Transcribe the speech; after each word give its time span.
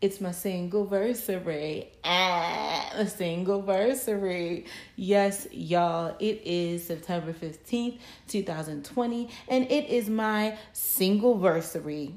It's 0.00 0.18
my 0.18 0.30
singleversary. 0.30 1.88
Ah, 2.04 2.90
a 2.94 3.04
singleversary. 3.04 4.64
Yes, 4.96 5.46
y'all. 5.52 6.16
It 6.18 6.40
is 6.42 6.86
September 6.86 7.34
15th, 7.34 7.98
2020, 8.26 9.28
and 9.48 9.70
it 9.70 9.90
is 9.90 10.08
my 10.08 10.56
singleversary. 10.72 12.14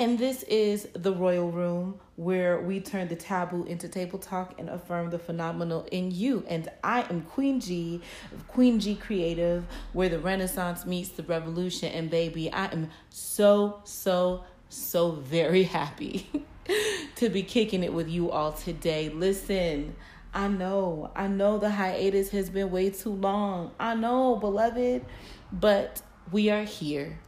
And 0.00 0.18
this 0.18 0.42
is 0.44 0.88
the 0.94 1.12
Royal 1.12 1.52
Room 1.52 2.00
where 2.16 2.60
we 2.60 2.80
turn 2.80 3.06
the 3.06 3.14
taboo 3.14 3.62
into 3.66 3.88
table 3.88 4.18
talk 4.18 4.58
and 4.58 4.68
affirm 4.68 5.10
the 5.10 5.18
phenomenal 5.20 5.86
in 5.92 6.10
you. 6.10 6.44
And 6.48 6.68
I 6.82 7.02
am 7.02 7.22
Queen 7.22 7.60
G, 7.60 8.00
Queen 8.48 8.80
G 8.80 8.96
Creative, 8.96 9.64
where 9.92 10.08
the 10.08 10.18
Renaissance 10.18 10.84
meets 10.84 11.10
the 11.10 11.22
revolution. 11.22 11.92
And 11.92 12.10
baby, 12.10 12.52
I 12.52 12.64
am 12.72 12.90
so, 13.10 13.80
so, 13.84 14.42
so 14.68 15.12
very 15.12 15.62
happy 15.62 16.28
to 17.16 17.28
be 17.28 17.42
kicking 17.42 17.84
it 17.84 17.92
with 17.92 18.08
you 18.08 18.30
all 18.30 18.52
today. 18.52 19.08
Listen. 19.08 19.96
I 20.32 20.46
know, 20.46 21.10
I 21.16 21.26
know 21.26 21.58
the 21.58 21.70
hiatus 21.70 22.30
has 22.30 22.50
been 22.50 22.70
way 22.70 22.90
too 22.90 23.10
long. 23.10 23.72
I 23.80 23.96
know, 23.96 24.36
beloved, 24.36 25.04
but 25.50 26.02
we 26.30 26.50
are 26.50 26.62
here 26.62 27.18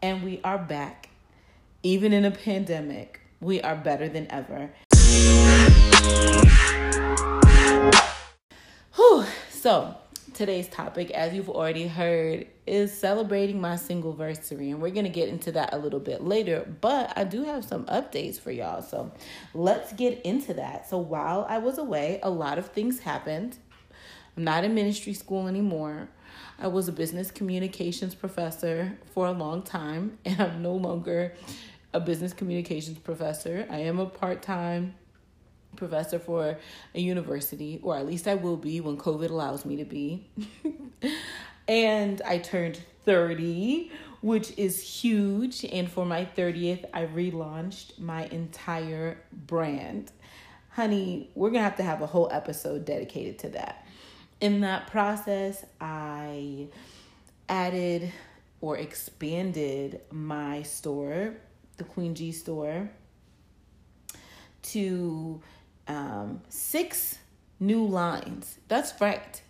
and 0.00 0.22
we 0.22 0.40
are 0.44 0.58
back 0.58 1.10
even 1.82 2.12
in 2.12 2.26
a 2.26 2.30
pandemic, 2.30 3.20
we 3.40 3.60
are 3.62 3.74
better 3.74 4.08
than 4.08 4.26
ever. 4.30 4.70
Whew. 8.94 9.24
So, 9.50 9.94
today's 10.34 10.68
topic, 10.68 11.10
as 11.10 11.34
you've 11.34 11.50
already 11.50 11.86
heard, 11.86 12.46
is 12.66 12.96
celebrating 12.96 13.60
my 13.60 13.74
singleversary, 13.74 14.70
and 14.70 14.80
we're 14.80 14.90
gonna 14.90 15.08
get 15.08 15.28
into 15.28 15.52
that 15.52 15.74
a 15.74 15.78
little 15.78 16.00
bit 16.00 16.22
later. 16.22 16.66
But 16.80 17.12
I 17.16 17.24
do 17.24 17.44
have 17.44 17.64
some 17.64 17.84
updates 17.86 18.38
for 18.38 18.50
y'all, 18.50 18.82
so 18.82 19.12
let's 19.54 19.92
get 19.92 20.22
into 20.22 20.54
that. 20.54 20.88
So, 20.88 20.98
while 20.98 21.46
I 21.48 21.58
was 21.58 21.78
away, 21.78 22.20
a 22.22 22.30
lot 22.30 22.58
of 22.58 22.66
things 22.66 23.00
happened. 23.00 23.58
I'm 24.36 24.44
not 24.44 24.64
in 24.64 24.74
ministry 24.74 25.14
school 25.14 25.48
anymore. 25.48 26.08
I 26.58 26.68
was 26.68 26.88
a 26.88 26.92
business 26.92 27.30
communications 27.30 28.14
professor 28.14 28.98
for 29.12 29.26
a 29.26 29.32
long 29.32 29.62
time, 29.62 30.18
and 30.24 30.40
I'm 30.40 30.62
no 30.62 30.74
longer 30.74 31.34
a 31.92 32.00
business 32.00 32.32
communications 32.32 32.98
professor. 32.98 33.66
I 33.68 33.78
am 33.78 33.98
a 33.98 34.06
part 34.06 34.42
time 34.42 34.94
professor 35.76 36.18
for 36.18 36.58
a 36.94 37.00
university, 37.00 37.80
or 37.82 37.96
at 37.96 38.06
least 38.06 38.28
I 38.28 38.34
will 38.34 38.56
be 38.56 38.80
when 38.80 38.96
COVID 38.96 39.30
allows 39.30 39.64
me 39.64 39.76
to 39.76 39.84
be. 39.84 40.28
and 41.68 42.20
I 42.22 42.38
turned 42.38 42.80
30, 43.04 43.90
which 44.20 44.52
is 44.56 44.82
huge. 44.82 45.64
And 45.64 45.90
for 45.90 46.04
my 46.04 46.24
30th, 46.24 46.84
I 46.92 47.06
relaunched 47.06 47.98
my 47.98 48.26
entire 48.26 49.22
brand. 49.32 50.12
Honey, 50.70 51.30
we're 51.34 51.50
gonna 51.50 51.64
have 51.64 51.76
to 51.76 51.82
have 51.82 52.02
a 52.02 52.06
whole 52.06 52.28
episode 52.30 52.84
dedicated 52.84 53.38
to 53.40 53.48
that. 53.50 53.86
In 54.40 54.60
that 54.60 54.86
process, 54.86 55.64
I 55.80 56.68
added 57.48 58.12
or 58.60 58.76
expanded 58.76 60.00
my 60.10 60.62
store 60.62 61.34
the 61.80 61.84
Queen 61.84 62.14
G 62.14 62.30
store 62.30 62.90
to 64.62 65.40
um, 65.90 66.40
six 66.48 67.18
new 67.58 67.84
lines. 67.84 68.58
That's 68.68 68.98
right. 69.00 69.42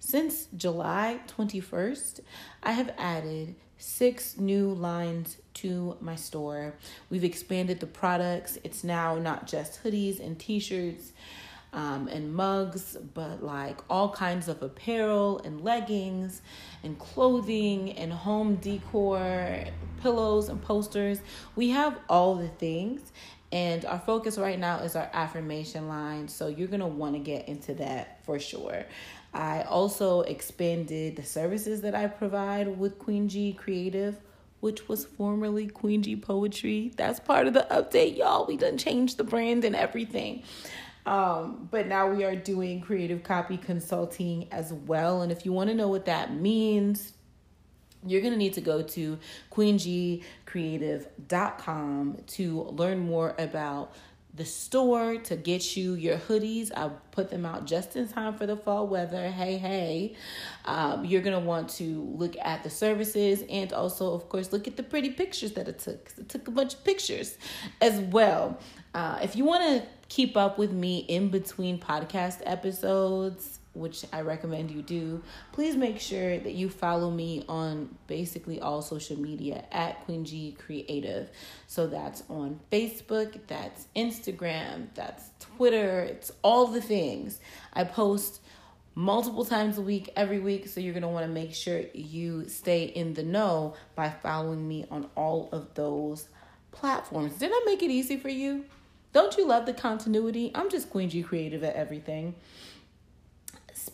Since 0.00 0.48
July 0.56 1.20
21st, 1.28 2.20
I 2.62 2.72
have 2.72 2.92
added 2.96 3.54
six 3.76 4.38
new 4.38 4.72
lines 4.72 5.36
to 5.54 5.96
my 6.00 6.16
store. 6.16 6.74
We've 7.10 7.24
expanded 7.24 7.80
the 7.80 7.86
products. 7.86 8.58
It's 8.64 8.82
now 8.82 9.18
not 9.18 9.46
just 9.46 9.82
hoodies 9.84 10.24
and 10.24 10.38
t 10.38 10.58
shirts 10.58 11.12
um, 11.74 12.08
and 12.08 12.32
mugs, 12.34 12.96
but 13.14 13.42
like 13.42 13.78
all 13.90 14.08
kinds 14.08 14.48
of 14.48 14.62
apparel 14.62 15.40
and 15.44 15.62
leggings 15.62 16.40
and 16.82 16.98
clothing 16.98 17.92
and 17.92 18.12
home 18.12 18.56
decor, 18.56 19.64
pillows 20.00 20.48
and 20.48 20.62
posters. 20.62 21.20
We 21.56 21.70
have 21.70 21.98
all 22.08 22.36
the 22.36 22.48
things. 22.48 23.12
And 23.54 23.84
our 23.84 24.00
focus 24.00 24.36
right 24.36 24.58
now 24.58 24.78
is 24.80 24.96
our 24.96 25.08
affirmation 25.12 25.86
line. 25.86 26.26
So 26.26 26.48
you're 26.48 26.66
going 26.66 26.80
to 26.80 26.86
want 26.86 27.14
to 27.14 27.20
get 27.20 27.46
into 27.46 27.72
that 27.74 28.18
for 28.24 28.40
sure. 28.40 28.84
I 29.32 29.62
also 29.62 30.22
expanded 30.22 31.14
the 31.14 31.22
services 31.22 31.80
that 31.82 31.94
I 31.94 32.08
provide 32.08 32.66
with 32.66 32.98
Queen 32.98 33.28
G 33.28 33.52
Creative, 33.52 34.16
which 34.58 34.88
was 34.88 35.04
formerly 35.04 35.68
Queen 35.68 36.02
G 36.02 36.16
Poetry. 36.16 36.92
That's 36.96 37.20
part 37.20 37.46
of 37.46 37.54
the 37.54 37.64
update, 37.70 38.16
y'all. 38.18 38.44
We 38.44 38.56
done 38.56 38.76
changed 38.76 39.18
the 39.18 39.24
brand 39.24 39.64
and 39.64 39.76
everything. 39.76 40.42
Um, 41.06 41.68
but 41.70 41.86
now 41.86 42.10
we 42.10 42.24
are 42.24 42.34
doing 42.34 42.80
creative 42.80 43.22
copy 43.22 43.56
consulting 43.56 44.48
as 44.50 44.72
well. 44.72 45.22
And 45.22 45.30
if 45.30 45.44
you 45.44 45.52
want 45.52 45.70
to 45.70 45.76
know 45.76 45.86
what 45.86 46.06
that 46.06 46.34
means, 46.34 47.12
you're 48.06 48.20
going 48.20 48.32
to 48.32 48.38
need 48.38 48.54
to 48.54 48.60
go 48.60 48.82
to 48.82 49.18
queengcreative.com 49.52 52.18
to 52.26 52.62
learn 52.62 52.98
more 52.98 53.36
about 53.38 53.94
the 54.34 54.44
store 54.44 55.16
to 55.16 55.36
get 55.36 55.76
you 55.76 55.94
your 55.94 56.16
hoodies. 56.16 56.72
I 56.76 56.90
put 57.12 57.30
them 57.30 57.46
out 57.46 57.66
just 57.66 57.94
in 57.94 58.08
time 58.08 58.34
for 58.34 58.46
the 58.46 58.56
fall 58.56 58.88
weather. 58.88 59.30
Hey, 59.30 59.58
hey. 59.58 60.16
Um, 60.64 61.04
you're 61.04 61.22
going 61.22 61.40
to 61.40 61.46
want 61.46 61.68
to 61.70 62.02
look 62.16 62.36
at 62.42 62.64
the 62.64 62.70
services 62.70 63.44
and 63.48 63.72
also, 63.72 64.12
of 64.12 64.28
course, 64.28 64.52
look 64.52 64.66
at 64.66 64.76
the 64.76 64.82
pretty 64.82 65.10
pictures 65.10 65.52
that 65.52 65.68
it 65.68 65.78
took. 65.78 66.12
It 66.18 66.28
took 66.28 66.48
a 66.48 66.50
bunch 66.50 66.74
of 66.74 66.82
pictures 66.82 67.38
as 67.80 68.00
well. 68.00 68.58
Uh, 68.92 69.20
if 69.22 69.36
you 69.36 69.44
want 69.44 69.62
to 69.62 69.88
keep 70.08 70.36
up 70.36 70.58
with 70.58 70.72
me 70.72 70.98
in 70.98 71.28
between 71.28 71.78
podcast 71.78 72.40
episodes, 72.44 73.60
which 73.74 74.04
I 74.12 74.20
recommend 74.22 74.70
you 74.70 74.82
do, 74.82 75.22
please 75.52 75.76
make 75.76 76.00
sure 76.00 76.38
that 76.38 76.52
you 76.52 76.68
follow 76.68 77.10
me 77.10 77.44
on 77.48 77.96
basically 78.06 78.60
all 78.60 78.82
social 78.82 79.18
media 79.18 79.64
at 79.72 80.04
Queen 80.04 80.24
G 80.24 80.56
Creative. 80.58 81.28
So 81.66 81.86
that's 81.86 82.22
on 82.28 82.60
Facebook, 82.72 83.38
that's 83.46 83.86
Instagram, 83.94 84.88
that's 84.94 85.30
Twitter, 85.40 86.00
it's 86.00 86.32
all 86.42 86.68
the 86.68 86.80
things. 86.80 87.40
I 87.72 87.84
post 87.84 88.40
multiple 88.94 89.44
times 89.44 89.78
a 89.78 89.82
week, 89.82 90.10
every 90.16 90.38
week. 90.38 90.68
So 90.68 90.80
you're 90.80 90.92
going 90.92 91.02
to 91.02 91.08
want 91.08 91.26
to 91.26 91.32
make 91.32 91.54
sure 91.54 91.82
you 91.92 92.48
stay 92.48 92.84
in 92.84 93.14
the 93.14 93.22
know 93.22 93.74
by 93.94 94.10
following 94.10 94.66
me 94.66 94.86
on 94.90 95.08
all 95.16 95.48
of 95.52 95.74
those 95.74 96.28
platforms. 96.72 97.34
Did 97.34 97.50
I 97.52 97.62
make 97.66 97.82
it 97.82 97.90
easy 97.90 98.16
for 98.16 98.28
you? 98.28 98.64
Don't 99.12 99.36
you 99.36 99.46
love 99.46 99.66
the 99.66 99.72
continuity? 99.72 100.50
I'm 100.54 100.70
just 100.70 100.90
Queen 100.90 101.08
G 101.08 101.22
Creative 101.22 101.62
at 101.62 101.76
everything. 101.76 102.34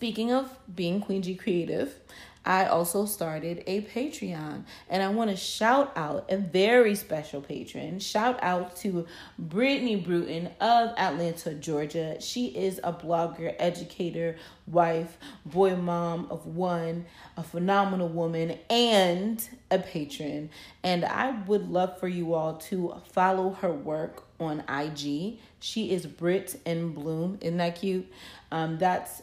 Speaking 0.00 0.32
of 0.32 0.48
being 0.74 1.02
Queen 1.02 1.20
G 1.20 1.34
Creative, 1.34 1.94
I 2.42 2.64
also 2.64 3.04
started 3.04 3.62
a 3.66 3.82
Patreon 3.82 4.64
and 4.88 5.02
I 5.02 5.08
want 5.10 5.28
to 5.28 5.36
shout 5.36 5.92
out 5.94 6.24
a 6.30 6.38
very 6.38 6.94
special 6.94 7.42
patron. 7.42 7.98
Shout 7.98 8.38
out 8.40 8.76
to 8.76 9.06
Brittany 9.38 9.96
Bruton 9.96 10.48
of 10.58 10.94
Atlanta, 10.96 11.52
Georgia. 11.52 12.18
She 12.18 12.46
is 12.46 12.80
a 12.82 12.94
blogger, 12.94 13.54
educator, 13.58 14.36
wife, 14.66 15.18
boy 15.44 15.76
mom 15.76 16.28
of 16.30 16.46
one, 16.46 17.04
a 17.36 17.42
phenomenal 17.42 18.08
woman, 18.08 18.56
and 18.70 19.46
a 19.70 19.80
patron. 19.80 20.48
And 20.82 21.04
I 21.04 21.32
would 21.42 21.68
love 21.68 22.00
for 22.00 22.08
you 22.08 22.32
all 22.32 22.54
to 22.54 22.94
follow 23.12 23.50
her 23.50 23.70
work 23.70 24.24
on 24.40 24.64
IG. 24.66 25.40
She 25.58 25.90
is 25.90 26.06
Brit 26.06 26.58
and 26.64 26.94
Bloom. 26.94 27.36
Isn't 27.42 27.58
that 27.58 27.78
cute? 27.78 28.10
Um, 28.50 28.78
that's 28.78 29.20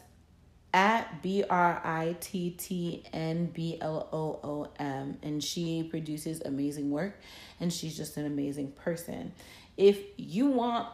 at 0.73 1.21
B 1.21 1.43
R 1.49 1.81
I 1.83 2.15
T 2.19 2.51
T 2.51 3.03
N 3.13 3.47
B 3.47 3.77
L 3.81 4.09
O 4.11 4.39
O 4.43 4.69
M. 4.79 5.17
And 5.23 5.43
she 5.43 5.83
produces 5.83 6.41
amazing 6.41 6.91
work 6.91 7.19
and 7.59 7.71
she's 7.71 7.95
just 7.95 8.17
an 8.17 8.25
amazing 8.25 8.71
person. 8.71 9.33
If 9.77 9.99
you 10.17 10.47
want 10.47 10.87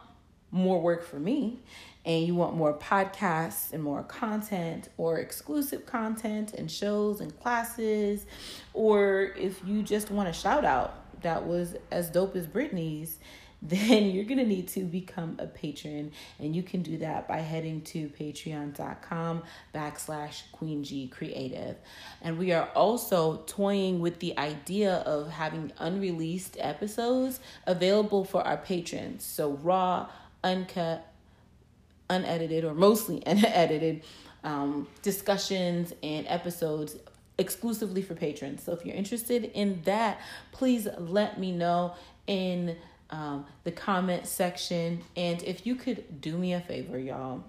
more 0.50 0.80
work 0.80 1.04
for 1.04 1.18
me 1.18 1.58
and 2.04 2.24
you 2.24 2.34
want 2.34 2.54
more 2.54 2.78
podcasts 2.78 3.72
and 3.72 3.82
more 3.82 4.04
content 4.04 4.88
or 4.96 5.18
exclusive 5.18 5.84
content 5.84 6.54
and 6.54 6.70
shows 6.70 7.20
and 7.20 7.38
classes, 7.40 8.26
or 8.72 9.32
if 9.36 9.60
you 9.66 9.82
just 9.82 10.10
want 10.10 10.28
a 10.28 10.32
shout 10.32 10.64
out 10.64 11.20
that 11.22 11.46
was 11.46 11.74
as 11.90 12.10
dope 12.10 12.36
as 12.36 12.46
Brittany's, 12.46 13.18
then 13.68 14.10
you're 14.10 14.24
going 14.24 14.38
to 14.38 14.46
need 14.46 14.68
to 14.68 14.80
become 14.84 15.36
a 15.38 15.46
patron. 15.46 16.12
And 16.38 16.54
you 16.54 16.62
can 16.62 16.82
do 16.82 16.98
that 16.98 17.26
by 17.26 17.38
heading 17.38 17.80
to 17.82 18.10
patreon.com 18.10 19.42
backslash 19.74 20.42
Queen 20.52 20.84
G 20.84 21.08
Creative. 21.08 21.76
And 22.20 22.38
we 22.38 22.52
are 22.52 22.68
also 22.74 23.38
toying 23.46 24.00
with 24.00 24.18
the 24.18 24.36
idea 24.38 24.96
of 24.96 25.30
having 25.30 25.72
unreleased 25.78 26.58
episodes 26.60 27.40
available 27.66 28.26
for 28.26 28.46
our 28.46 28.58
patrons. 28.58 29.24
So 29.24 29.52
raw, 29.52 30.10
uncut, 30.42 31.10
unedited, 32.10 32.64
or 32.64 32.74
mostly 32.74 33.22
unedited 33.26 34.04
um, 34.44 34.86
discussions 35.00 35.94
and 36.02 36.26
episodes 36.28 36.96
exclusively 37.38 38.02
for 38.02 38.14
patrons. 38.14 38.62
So 38.62 38.72
if 38.72 38.84
you're 38.84 38.94
interested 38.94 39.44
in 39.54 39.80
that, 39.84 40.20
please 40.52 40.86
let 40.98 41.40
me 41.40 41.50
know 41.50 41.94
in 42.26 42.76
um, 43.14 43.46
the 43.62 43.70
comment 43.70 44.26
section. 44.26 45.02
And 45.16 45.40
if 45.44 45.66
you 45.66 45.76
could 45.76 46.20
do 46.20 46.36
me 46.36 46.52
a 46.52 46.60
favor, 46.60 46.98
y'all, 46.98 47.44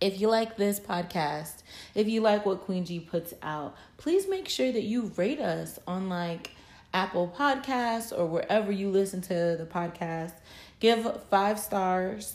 if 0.00 0.20
you 0.20 0.28
like 0.28 0.56
this 0.56 0.80
podcast, 0.80 1.62
if 1.94 2.08
you 2.08 2.20
like 2.20 2.44
what 2.44 2.62
Queen 2.62 2.84
G 2.84 2.98
puts 2.98 3.34
out, 3.40 3.76
please 3.98 4.28
make 4.28 4.48
sure 4.48 4.72
that 4.72 4.82
you 4.82 5.12
rate 5.16 5.38
us 5.38 5.78
on 5.86 6.08
like 6.08 6.50
Apple 6.92 7.32
Podcasts 7.36 8.16
or 8.16 8.26
wherever 8.26 8.72
you 8.72 8.90
listen 8.90 9.20
to 9.22 9.56
the 9.56 9.68
podcast. 9.70 10.32
Give 10.80 11.20
five 11.30 11.60
stars 11.60 12.34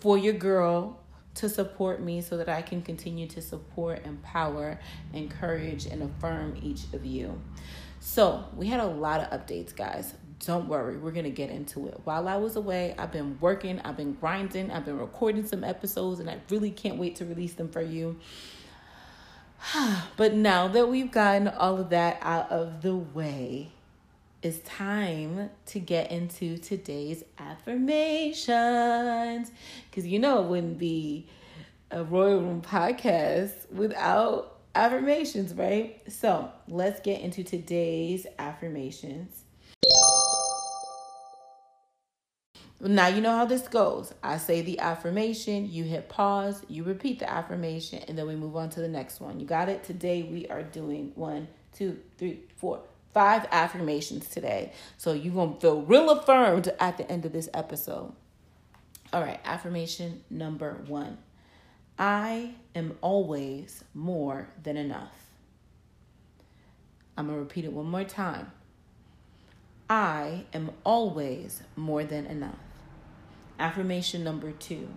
for 0.00 0.18
your 0.18 0.34
girl 0.34 0.98
to 1.36 1.48
support 1.48 2.02
me 2.02 2.20
so 2.20 2.36
that 2.36 2.48
I 2.48 2.62
can 2.62 2.82
continue 2.82 3.28
to 3.28 3.40
support, 3.40 4.04
empower, 4.04 4.80
encourage, 5.12 5.86
and 5.86 6.02
affirm 6.02 6.58
each 6.60 6.92
of 6.92 7.04
you. 7.04 7.40
So, 8.00 8.44
we 8.56 8.66
had 8.68 8.80
a 8.80 8.86
lot 8.86 9.20
of 9.20 9.40
updates, 9.40 9.74
guys. 9.74 10.14
Don't 10.44 10.68
worry, 10.68 10.96
we're 10.96 11.10
gonna 11.10 11.30
get 11.30 11.50
into 11.50 11.88
it. 11.88 12.00
While 12.04 12.28
I 12.28 12.36
was 12.36 12.56
away, 12.56 12.94
I've 12.96 13.10
been 13.10 13.38
working, 13.40 13.80
I've 13.80 13.96
been 13.96 14.14
grinding, 14.14 14.70
I've 14.70 14.84
been 14.84 14.98
recording 14.98 15.44
some 15.46 15.64
episodes, 15.64 16.20
and 16.20 16.30
I 16.30 16.38
really 16.48 16.70
can't 16.70 16.96
wait 16.96 17.16
to 17.16 17.24
release 17.24 17.54
them 17.54 17.68
for 17.68 17.82
you. 17.82 18.18
but 20.16 20.34
now 20.34 20.68
that 20.68 20.88
we've 20.88 21.10
gotten 21.10 21.48
all 21.48 21.78
of 21.78 21.90
that 21.90 22.18
out 22.22 22.52
of 22.52 22.82
the 22.82 22.94
way, 22.94 23.72
it's 24.42 24.60
time 24.60 25.50
to 25.66 25.80
get 25.80 26.12
into 26.12 26.56
today's 26.58 27.24
affirmations. 27.38 29.50
Because 29.90 30.06
you 30.06 30.20
know, 30.20 30.44
it 30.44 30.46
wouldn't 30.46 30.78
be 30.78 31.26
a 31.90 32.04
Royal 32.04 32.40
Room 32.40 32.62
podcast 32.62 33.70
without 33.72 34.58
affirmations, 34.74 35.54
right? 35.54 36.00
So 36.08 36.50
let's 36.68 37.00
get 37.00 37.20
into 37.20 37.42
today's 37.42 38.26
affirmations. 38.38 39.42
Now, 42.80 43.08
you 43.08 43.20
know 43.20 43.34
how 43.34 43.44
this 43.44 43.66
goes. 43.66 44.14
I 44.22 44.38
say 44.38 44.60
the 44.60 44.78
affirmation, 44.78 45.68
you 45.70 45.82
hit 45.82 46.08
pause, 46.08 46.62
you 46.68 46.84
repeat 46.84 47.18
the 47.18 47.28
affirmation, 47.28 48.04
and 48.06 48.16
then 48.16 48.28
we 48.28 48.36
move 48.36 48.54
on 48.54 48.70
to 48.70 48.80
the 48.80 48.88
next 48.88 49.20
one. 49.20 49.40
You 49.40 49.46
got 49.46 49.68
it? 49.68 49.82
Today 49.82 50.22
we 50.22 50.46
are 50.46 50.62
doing 50.62 51.10
one, 51.16 51.48
two, 51.74 51.98
three, 52.18 52.42
four, 52.56 52.82
five 53.12 53.48
affirmations 53.50 54.28
today. 54.28 54.72
So 54.96 55.12
you're 55.12 55.34
going 55.34 55.54
to 55.54 55.60
feel 55.60 55.82
real 55.82 56.08
affirmed 56.10 56.72
at 56.78 56.98
the 56.98 57.10
end 57.10 57.24
of 57.24 57.32
this 57.32 57.48
episode. 57.52 58.12
All 59.12 59.22
right, 59.22 59.40
affirmation 59.44 60.22
number 60.30 60.74
one 60.86 61.18
I 61.98 62.54
am 62.76 62.96
always 63.00 63.82
more 63.92 64.50
than 64.62 64.76
enough. 64.76 65.14
I'm 67.16 67.26
going 67.26 67.38
to 67.38 67.42
repeat 67.42 67.64
it 67.64 67.72
one 67.72 67.86
more 67.86 68.04
time. 68.04 68.52
I 69.90 70.44
am 70.52 70.70
always 70.84 71.62
more 71.74 72.04
than 72.04 72.26
enough. 72.26 72.67
Affirmation 73.58 74.22
number 74.22 74.52
two 74.52 74.88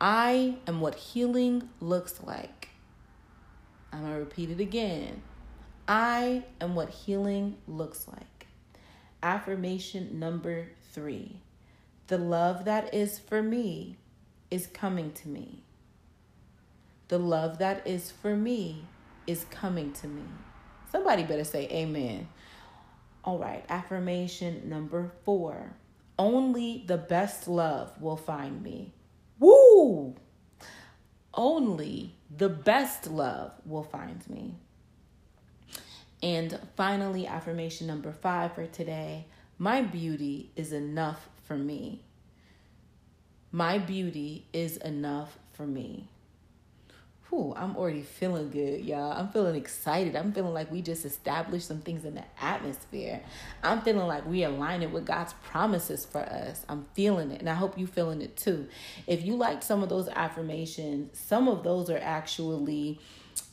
I 0.00 0.56
am 0.66 0.80
what 0.80 0.94
healing 0.94 1.68
looks 1.80 2.20
like. 2.22 2.68
I'm 3.92 4.00
going 4.00 4.12
to 4.14 4.20
repeat 4.20 4.50
it 4.50 4.60
again. 4.60 5.22
I 5.88 6.44
am 6.60 6.74
what 6.74 6.90
healing 6.90 7.56
looks 7.66 8.06
like. 8.06 8.46
Affirmation 9.22 10.18
number 10.18 10.68
three 10.92 11.40
the 12.10 12.18
love 12.18 12.64
that 12.64 12.92
is 12.92 13.20
for 13.20 13.40
me 13.40 13.96
is 14.50 14.66
coming 14.66 15.12
to 15.12 15.28
me. 15.28 15.62
The 17.06 17.20
love 17.20 17.58
that 17.58 17.86
is 17.86 18.10
for 18.10 18.34
me 18.34 18.84
is 19.28 19.44
coming 19.48 19.92
to 19.92 20.08
me. 20.08 20.24
Somebody 20.90 21.22
better 21.22 21.44
say 21.44 21.68
amen. 21.70 22.26
All 23.22 23.38
right, 23.38 23.64
affirmation 23.68 24.68
number 24.68 25.12
four 25.24 25.76
only 26.20 26.84
the 26.86 26.98
best 26.98 27.48
love 27.48 27.90
will 27.98 28.18
find 28.18 28.62
me. 28.62 28.92
Woo! 29.38 30.14
Only 31.32 32.14
the 32.36 32.50
best 32.50 33.06
love 33.06 33.52
will 33.64 33.84
find 33.84 34.28
me. 34.28 34.54
And 36.22 36.58
finally, 36.76 37.26
affirmation 37.26 37.86
number 37.86 38.12
five 38.12 38.54
for 38.54 38.66
today 38.66 39.26
my 39.58 39.80
beauty 39.80 40.50
is 40.56 40.72
enough 40.72 41.28
for 41.44 41.56
me. 41.56 42.02
My 43.50 43.78
beauty 43.78 44.46
is 44.52 44.76
enough 44.76 45.38
for 45.52 45.66
me. 45.66 46.08
Whew, 47.30 47.54
I'm 47.56 47.76
already 47.76 48.02
feeling 48.02 48.50
good, 48.50 48.84
y'all. 48.84 49.12
I'm 49.12 49.28
feeling 49.28 49.54
excited. 49.54 50.16
I'm 50.16 50.32
feeling 50.32 50.52
like 50.52 50.68
we 50.72 50.82
just 50.82 51.04
established 51.04 51.68
some 51.68 51.80
things 51.80 52.04
in 52.04 52.16
the 52.16 52.24
atmosphere. 52.42 53.22
I'm 53.62 53.82
feeling 53.82 54.08
like 54.08 54.26
we 54.26 54.42
align 54.42 54.82
it 54.82 54.90
with 54.90 55.06
God's 55.06 55.32
promises 55.44 56.04
for 56.04 56.18
us. 56.18 56.66
I'm 56.68 56.86
feeling 56.94 57.30
it, 57.30 57.38
and 57.38 57.48
I 57.48 57.54
hope 57.54 57.78
you 57.78 57.86
feeling 57.86 58.20
it 58.20 58.36
too. 58.36 58.66
If 59.06 59.24
you 59.24 59.36
like 59.36 59.62
some 59.62 59.84
of 59.84 59.88
those 59.88 60.08
affirmations, 60.08 61.16
some 61.20 61.46
of 61.46 61.62
those 61.62 61.88
are 61.88 62.00
actually 62.02 62.98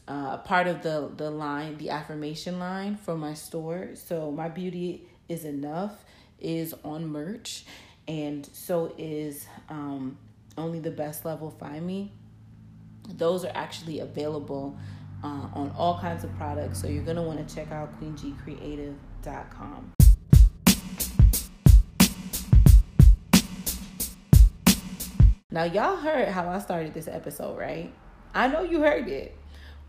uh, 0.08 0.38
part 0.38 0.66
of 0.66 0.82
the 0.82 1.12
the 1.16 1.30
line, 1.30 1.78
the 1.78 1.92
affirmation 1.92 2.58
line 2.58 2.96
for 2.96 3.16
my 3.16 3.36
store. 3.36 3.90
So 3.94 4.32
my 4.32 4.50
beauty 4.50 5.08
is 5.30 5.46
enough 5.46 6.04
is 6.40 6.74
on 6.84 7.06
merch, 7.08 7.64
and 8.08 8.44
so 8.54 8.96
is 8.98 9.46
um, 9.70 10.18
only 10.58 10.80
the 10.80 10.90
best 10.90 11.26
level 11.26 11.52
find 11.52 11.86
me 11.86 12.12
those 13.08 13.46
are 13.46 13.52
actually 13.54 14.00
available 14.00 14.78
uh, 15.24 15.48
on 15.54 15.74
all 15.78 16.00
kinds 16.00 16.24
of 16.24 16.36
products. 16.38 16.82
So 16.82 16.88
you're 16.88 17.04
going 17.04 17.18
to 17.18 17.24
want 17.24 17.48
to 17.48 17.56
check 17.56 17.72
out 17.72 18.00
queengcreative.com. 18.02 19.94
Now, 25.50 25.64
y'all 25.64 25.96
heard 25.96 26.28
how 26.28 26.50
I 26.50 26.60
started 26.60 26.94
this 26.94 27.08
episode, 27.08 27.58
right? 27.58 27.92
I 28.36 28.48
know 28.48 28.62
you 28.62 28.82
heard 28.82 29.08
it, 29.08 29.36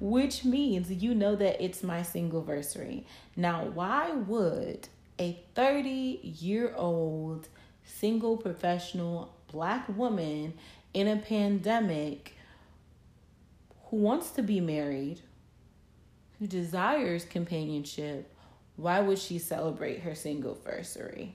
which 0.01 0.45
means 0.45 0.91
you 0.91 1.15
know 1.15 1.35
that 1.37 1.63
it's 1.63 1.83
my 1.83 2.03
single 2.03 2.41
anniversary. 2.41 3.07
Now, 3.37 3.65
why 3.65 4.13
would 4.13 4.89
a 5.19 5.43
30 5.55 6.21
year 6.41 6.73
old 6.77 7.49
single 7.85 8.37
professional 8.37 9.35
black 9.51 9.89
woman 9.97 10.55
in 10.95 11.09
a 11.09 11.17
pandemic 11.17 12.38
who 13.91 13.97
wants 13.97 14.31
to 14.31 14.43
be 14.43 14.61
married, 14.61 15.21
who 16.39 16.47
desires 16.47 17.25
companionship, 17.25 18.33
why 18.77 19.01
would 19.01 19.19
she 19.19 19.39
celebrate 19.39 20.01
her 20.01 20.15
single 20.15 20.53
anniversary? 20.67 21.35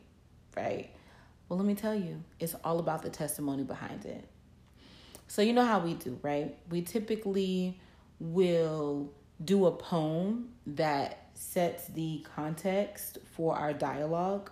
Right? 0.55 0.91
Well, 1.49 1.57
let 1.57 1.65
me 1.65 1.75
tell 1.75 1.95
you, 1.95 2.23
it's 2.39 2.55
all 2.63 2.79
about 2.79 3.01
the 3.01 3.09
testimony 3.09 3.63
behind 3.63 4.05
it. 4.05 4.27
So, 5.27 5.41
you 5.41 5.51
know 5.51 5.65
how 5.65 5.79
we 5.79 5.95
do, 5.95 6.19
right? 6.21 6.55
We 6.69 6.83
typically 6.83 7.79
will 8.19 9.11
do 9.43 9.65
a 9.65 9.71
poem 9.71 10.49
that 10.67 11.29
sets 11.33 11.87
the 11.87 12.25
context 12.35 13.17
for 13.35 13.55
our 13.55 13.73
dialogue. 13.73 14.51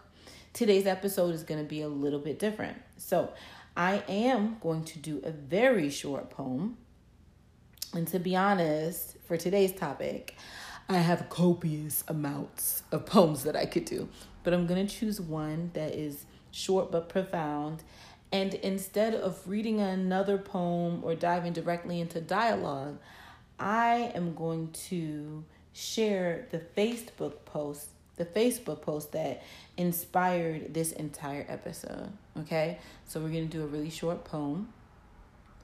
Today's 0.53 0.87
episode 0.87 1.35
is 1.35 1.43
going 1.43 1.61
to 1.61 1.67
be 1.67 1.81
a 1.81 1.87
little 1.87 2.19
bit 2.19 2.39
different. 2.39 2.77
So, 2.97 3.31
I 3.77 4.03
am 4.09 4.57
going 4.59 4.83
to 4.85 4.99
do 4.99 5.21
a 5.23 5.31
very 5.31 5.89
short 5.89 6.29
poem 6.29 6.77
and 7.93 8.07
to 8.07 8.19
be 8.19 8.35
honest, 8.35 9.17
for 9.25 9.37
today's 9.37 9.73
topic, 9.73 10.35
I 10.87 10.97
have 10.97 11.29
copious 11.29 12.03
amounts 12.07 12.83
of 12.91 13.05
poems 13.05 13.43
that 13.43 13.55
I 13.55 13.65
could 13.65 13.85
do, 13.85 14.07
but 14.43 14.53
I'm 14.53 14.65
going 14.65 14.85
to 14.85 14.93
choose 14.93 15.19
one 15.19 15.71
that 15.73 15.93
is 15.93 16.25
short 16.51 16.91
but 16.91 17.09
profound. 17.09 17.83
And 18.31 18.53
instead 18.55 19.13
of 19.13 19.41
reading 19.45 19.81
another 19.81 20.37
poem 20.37 21.01
or 21.03 21.15
diving 21.15 21.53
directly 21.53 21.99
into 21.99 22.21
dialogue, 22.21 22.97
I 23.59 24.11
am 24.15 24.35
going 24.35 24.71
to 24.89 25.43
share 25.73 26.47
the 26.51 26.59
Facebook 26.59 27.45
post, 27.45 27.89
the 28.15 28.25
Facebook 28.25 28.81
post 28.81 29.11
that 29.11 29.43
inspired 29.75 30.73
this 30.73 30.93
entire 30.93 31.45
episode. 31.49 32.09
Okay? 32.39 32.79
So 33.05 33.19
we're 33.19 33.29
going 33.29 33.49
to 33.49 33.57
do 33.57 33.63
a 33.63 33.67
really 33.67 33.89
short 33.89 34.23
poem 34.23 34.69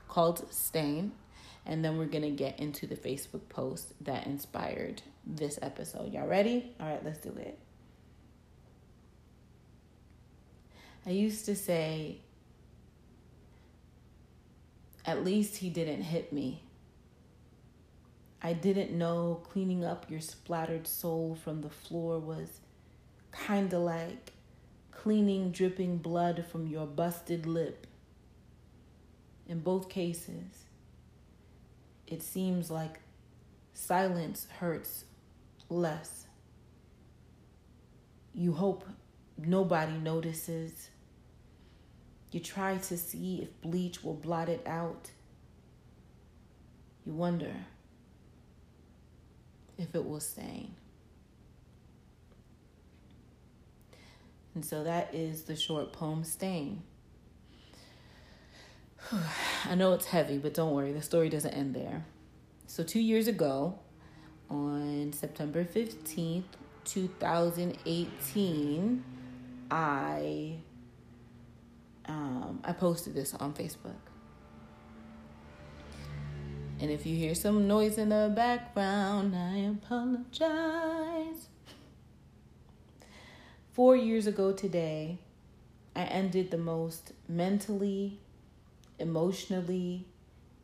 called 0.10 0.46
Stain 0.54 1.14
and 1.68 1.84
then 1.84 1.98
we're 1.98 2.06
to 2.24 2.32
get 2.32 2.60
into 2.60 2.88
the 2.88 2.96
Facebook 2.96 3.50
post 3.50 3.94
that 4.06 4.26
inspired 4.26 5.02
this 5.26 5.60
episode. 5.62 6.14
Y'all 6.14 6.26
ready? 6.26 6.74
All 6.80 6.88
right, 6.88 7.04
let's 7.04 7.20
do 7.20 7.30
it. 7.38 7.60
I 11.06 11.10
used 11.10 11.46
to 11.46 11.56
say, 11.56 12.20
at 15.06 15.26
least 15.26 15.58
he 15.58 15.70
didn't 15.70 16.04
hit 16.04 16.32
me. 16.32 16.64
I 18.42 18.54
didn't 18.54 18.92
know 18.92 19.42
cleaning 19.44 19.84
up 19.84 20.10
your 20.10 20.22
splattered 20.22 20.88
soul 20.88 21.38
from 21.44 21.62
the 21.62 21.70
floor 21.70 22.18
was 22.20 22.62
kind 23.32 23.74
of 23.74 23.82
like 23.82 24.32
cleaning 24.92 25.52
dripping 25.52 25.98
blood 25.98 26.46
from 26.50 26.68
your 26.68 26.86
busted 26.86 27.46
lip. 27.46 27.88
In 29.50 29.60
both 29.60 29.90
cases, 29.90 30.67
it 32.08 32.24
seems 32.24 32.72
like 32.72 33.00
silence 33.74 34.48
hurts 34.60 35.06
less. 35.70 36.26
You 38.34 38.54
hope 38.54 38.86
nobody 39.38 39.98
notices. 39.98 40.90
You 42.32 42.40
try 42.40 42.78
to 42.78 42.98
see 42.98 43.42
if 43.42 43.62
bleach 43.62 44.04
will 44.04 44.14
blot 44.14 44.50
it 44.50 44.66
out. 44.66 45.12
You 47.06 47.14
wonder 47.14 47.54
if 49.78 49.94
it 49.94 50.06
will 50.06 50.20
stain. 50.20 50.76
And 54.58 54.66
so 54.66 54.84
that 54.84 55.14
is 55.14 55.44
the 55.44 55.56
short 55.56 55.94
poem 55.94 56.24
Stain. 56.24 56.82
I 59.66 59.76
know 59.76 59.94
it's 59.94 60.06
heavy, 60.06 60.38
but 60.38 60.54
don't 60.54 60.74
worry, 60.74 60.92
the 60.92 61.02
story 61.02 61.30
doesn't 61.30 61.54
end 61.54 61.74
there. 61.76 62.06
So, 62.66 62.84
two 62.84 63.00
years 63.00 63.28
ago, 63.28 63.80
on 64.50 65.14
September 65.14 65.64
15th, 65.64 66.44
2018, 66.86 69.04
I 69.70 70.56
um, 72.08 72.62
I 72.64 72.72
posted 72.72 73.14
this 73.14 73.34
on 73.34 73.54
Facebook. 73.54 73.92
And 76.80 76.92
if 76.92 77.06
you 77.06 77.18
hear 77.18 77.36
some 77.36 77.68
noise 77.68 77.98
in 77.98 78.10
the 78.10 78.32
background, 78.36 79.36
I 79.36 79.58
apologize. 79.58 81.48
Four 83.74 83.96
years 83.96 84.28
ago 84.28 84.54
today, 84.54 85.18
I 85.96 86.04
ended 86.04 86.52
the 86.52 86.58
most 86.58 87.14
mentally, 87.28 88.20
emotionally, 89.00 90.06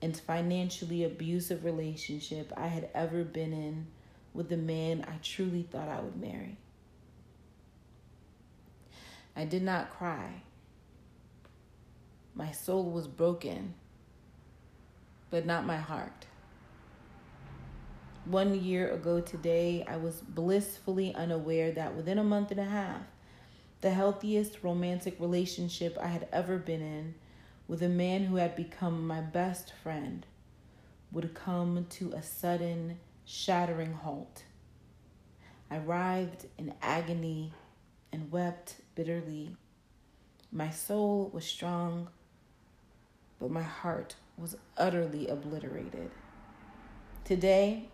and 0.02 0.18
financially 0.18 1.04
abusive 1.04 1.64
relationship 1.64 2.52
I 2.58 2.68
had 2.68 2.90
ever 2.94 3.24
been 3.24 3.54
in 3.54 3.88
with 4.34 4.50
the 4.50 4.58
man 4.58 5.06
I 5.08 5.18
truly 5.24 5.64
thought 5.64 5.88
I 5.88 6.02
would 6.02 6.20
marry. 6.20 6.58
I 9.36 9.46
did 9.46 9.64
not 9.64 9.92
cry. 9.92 10.44
My 12.36 12.52
soul 12.52 12.92
was 12.92 13.08
broken 13.08 13.76
but 15.34 15.48
not 15.48 15.66
my 15.66 15.78
heart. 15.78 16.28
One 18.26 18.64
year 18.64 18.92
ago 18.92 19.20
today, 19.20 19.84
I 19.88 19.98
was 19.98 20.22
blissfully 20.22 21.12
unaware 21.16 21.72
that 21.72 21.96
within 21.96 22.20
a 22.20 22.24
month 22.24 22.52
and 22.52 22.60
a 22.60 22.66
half, 22.66 23.02
the 23.82 23.90
healthiest 23.90 24.62
romantic 24.62 25.20
relationship 25.20 25.98
I 26.00 26.06
had 26.06 26.28
ever 26.32 26.60
been 26.60 26.84
in 26.84 27.16
with 27.68 27.82
a 27.82 27.90
man 27.90 28.26
who 28.26 28.36
had 28.36 28.56
become 28.56 29.08
my 29.08 29.22
best 29.22 29.74
friend 29.82 30.26
would 31.12 31.34
come 31.34 31.86
to 31.90 32.12
a 32.14 32.22
sudden, 32.24 33.00
shattering 33.26 33.94
halt. 33.94 34.44
I 35.70 35.78
writhed 35.78 36.48
in 36.58 36.74
agony 36.82 37.54
and 38.12 38.32
wept 38.32 38.76
bitterly. 38.96 39.56
My 40.52 40.70
soul 40.70 41.30
was 41.34 41.46
strong, 41.46 42.10
but 43.40 43.50
my 43.50 43.64
heart 43.64 44.16
was 44.38 44.56
utterly 44.78 45.28
obliterated. 45.28 46.12
Today, 47.24 47.90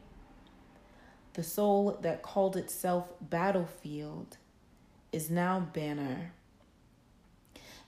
the 1.33 1.43
soul 1.43 1.97
that 2.01 2.21
called 2.21 2.57
itself 2.57 3.05
battlefield 3.21 4.37
is 5.11 5.29
now 5.29 5.59
banner, 5.59 6.33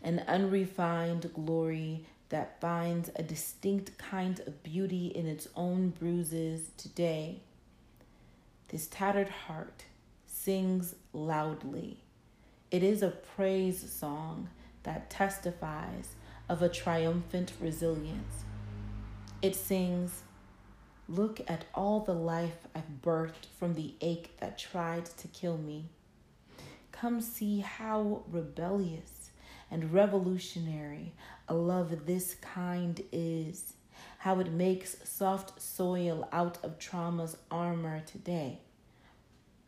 an 0.04 0.24
unrefined 0.28 1.32
glory 1.34 2.06
that 2.30 2.60
finds 2.62 3.10
a 3.16 3.24
distinct 3.24 3.98
kind 3.98 4.40
of 4.42 4.64
beauty 4.64 5.08
in 5.08 5.28
its 5.28 5.48
own 5.56 5.90
bruises 5.90 6.72
today. 6.78 7.40
This 8.70 8.88
tattered 8.88 9.30
heart 9.30 9.84
sings 10.26 10.96
loudly. 11.14 11.98
It 12.72 12.84
is 12.84 13.04
a 13.04 13.10
praise 13.10 13.92
song 13.92 14.50
that 14.84 15.10
testifies 15.10 16.16
of 16.48 16.62
a 16.62 16.70
triumphant 16.70 17.52
resilience. 17.60 18.46
It 19.42 19.56
sings, 19.56 20.24
Look 21.10 21.42
at 21.48 21.66
all 21.76 22.00
the 22.00 22.14
life 22.14 22.68
I've 22.74 23.02
birthed 23.02 23.48
from 23.60 23.74
the 23.74 23.96
ache 24.00 24.38
that 24.40 24.58
tried 24.58 25.06
to 25.18 25.28
kill 25.28 25.58
me. 25.58 25.90
Come 26.94 27.20
see 27.20 27.60
how 27.60 28.24
rebellious 28.32 29.21
and 29.72 29.94
revolutionary 29.94 31.14
a 31.48 31.56
love 31.56 32.06
this 32.06 32.36
kind 32.36 33.02
is, 33.12 33.74
how 34.20 34.40
it 34.40 34.52
makes 34.52 34.98
soft 35.10 35.62
soil 35.62 36.28
out 36.32 36.58
of 36.64 36.78
trauma's 36.78 37.38
armor 37.50 38.04
today. 38.06 38.60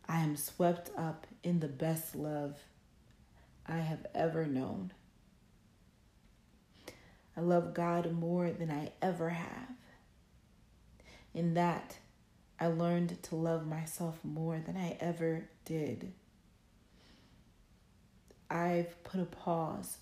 I 0.08 0.20
am 0.20 0.36
swept 0.36 0.92
up 0.98 1.26
in 1.44 1.62
the 1.62 1.68
best 1.68 2.16
love 2.16 2.60
I 3.66 3.78
have 3.78 4.06
ever 4.14 4.46
known. 4.46 4.92
I 7.36 7.42
love 7.42 7.74
God 7.74 8.12
more 8.12 8.52
than 8.52 8.70
I 8.70 8.92
ever 9.02 9.30
have. 9.30 9.70
In 11.34 11.56
that, 11.56 11.98
I 12.60 12.68
learned 12.68 13.24
to 13.24 13.36
love 13.36 13.66
myself 13.66 14.20
more 14.24 14.62
than 14.64 14.78
I 14.78 14.98
ever 15.00 15.50
did. 15.66 16.14
I've 18.54 19.04
put 19.04 19.20
a 19.20 19.26
pause 19.26 19.98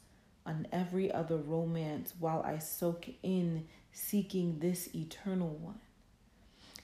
on 0.46 0.68
every 0.72 1.12
other 1.12 1.38
romance 1.38 2.14
while 2.20 2.44
I 2.46 2.60
soak 2.60 3.08
in 3.24 3.68
seeking 3.94 4.60
this 4.60 4.94
eternal 4.94 5.50
one. 5.50 5.80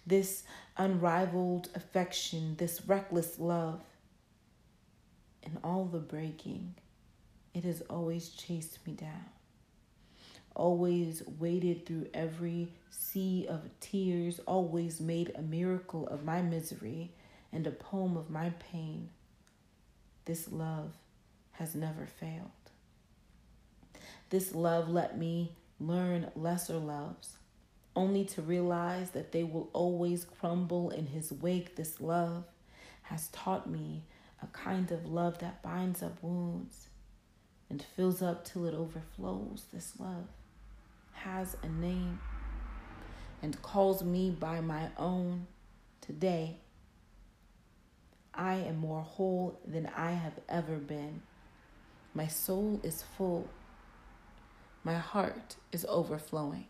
This 0.05 0.43
unrivaled 0.77 1.69
affection, 1.75 2.55
this 2.57 2.81
reckless 2.87 3.37
love. 3.39 3.81
In 5.43 5.57
all 5.63 5.85
the 5.85 5.99
breaking, 5.99 6.75
it 7.53 7.63
has 7.65 7.81
always 7.89 8.29
chased 8.29 8.85
me 8.87 8.93
down 8.93 9.25
always 10.57 11.21
waded 11.39 11.85
through 11.85 12.07
every 12.13 12.67
sea 12.89 13.45
of 13.47 13.69
tears, 13.79 14.39
always 14.47 14.99
made 14.99 15.31
a 15.35 15.41
miracle 15.41 16.07
of 16.07 16.25
my 16.25 16.41
misery 16.41 17.11
and 17.53 17.65
a 17.65 17.71
poem 17.71 18.17
of 18.17 18.29
my 18.29 18.49
pain. 18.71 19.09
This 20.25 20.51
love 20.51 20.91
has 21.57 21.75
never 21.75 22.05
failed. 22.05 22.51
This 24.29 24.53
love 24.53 24.89
let 24.89 25.17
me 25.17 25.53
learn 25.79 26.31
lesser 26.35 26.77
loves, 26.77 27.37
only 27.95 28.25
to 28.25 28.41
realize 28.41 29.11
that 29.11 29.31
they 29.31 29.43
will 29.43 29.69
always 29.73 30.25
crumble 30.25 30.89
in 30.89 31.07
his 31.07 31.31
wake. 31.31 31.75
This 31.75 32.01
love 32.01 32.43
has 33.03 33.27
taught 33.29 33.69
me 33.69 34.03
a 34.41 34.47
kind 34.47 34.91
of 34.91 35.05
love 35.05 35.39
that 35.39 35.63
binds 35.63 36.03
up 36.03 36.21
wounds 36.21 36.87
and 37.69 37.83
fills 37.95 38.21
up 38.21 38.45
till 38.45 38.65
it 38.65 38.73
overflows. 38.73 39.65
This 39.73 39.93
love 39.99 40.27
has 41.13 41.57
a 41.63 41.69
name 41.69 42.19
and 43.41 43.61
calls 43.61 44.03
me 44.03 44.31
by 44.31 44.61
my 44.61 44.89
own 44.97 45.47
today, 46.01 46.57
I 48.33 48.55
am 48.55 48.77
more 48.77 49.01
whole 49.01 49.59
than 49.65 49.87
I 49.95 50.11
have 50.11 50.39
ever 50.47 50.77
been. 50.77 51.21
My 52.17 52.25
soul 52.25 52.79
is 52.81 53.03
full. 53.15 53.47
My 54.83 54.95
heart 54.95 55.55
is 55.71 55.85
overflowing. 55.87 56.65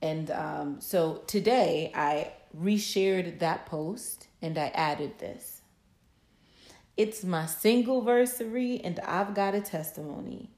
And 0.00 0.30
um, 0.30 0.80
so 0.80 1.22
today 1.26 1.92
I 1.94 2.32
reshared 2.58 3.38
that 3.40 3.66
post 3.66 4.28
and 4.40 4.56
I 4.56 4.68
added 4.68 5.18
this. 5.18 5.60
It's 6.96 7.22
my 7.22 7.42
singleversary 7.42 8.80
and 8.82 8.98
I've 9.00 9.34
got 9.34 9.54
a 9.54 9.60
testimony. 9.60 10.48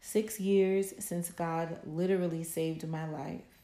Six 0.00 0.38
years 0.38 0.94
since 1.00 1.32
God 1.32 1.80
literally 1.84 2.44
saved 2.44 2.86
my 2.86 3.04
life. 3.04 3.58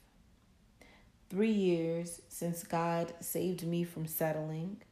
Three 1.31 1.53
years 1.53 2.23
since 2.29 2.65
God 2.65 3.15
saved 3.21 3.65
me 3.65 3.85
from 3.85 4.09
settling 4.09 4.83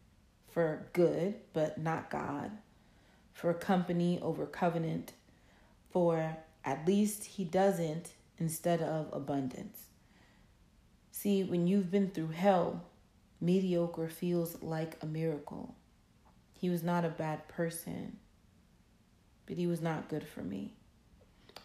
for 0.53 0.87
good, 0.93 1.35
but 1.53 1.79
not 1.79 2.11
God, 2.11 2.51
for 3.33 3.53
company 3.55 4.19
over 4.21 4.47
covenant, 4.47 5.13
for 5.91 6.37
at 6.65 6.87
least 6.87 7.25
He 7.25 7.45
doesn't 7.45 8.13
instead 8.39 8.81
of 8.81 9.09
abundance. 9.13 9.85
See, 11.11 11.45
when 11.45 11.67
you've 11.67 11.91
been 11.91 12.11
through 12.11 12.29
hell, 12.29 12.85
mediocre 13.41 14.09
feels 14.09 14.63
like 14.63 14.97
a 15.03 15.07
miracle. 15.07 15.75
He 16.59 16.71
was 16.71 16.83
not 16.83 17.05
a 17.05 17.11
bad 17.11 17.47
person, 17.49 18.19
but 19.47 19.57
he 19.57 19.67
was 19.67 19.81
not 19.81 20.09
good 20.09 20.27
for 20.27 20.43
me. 20.43 20.75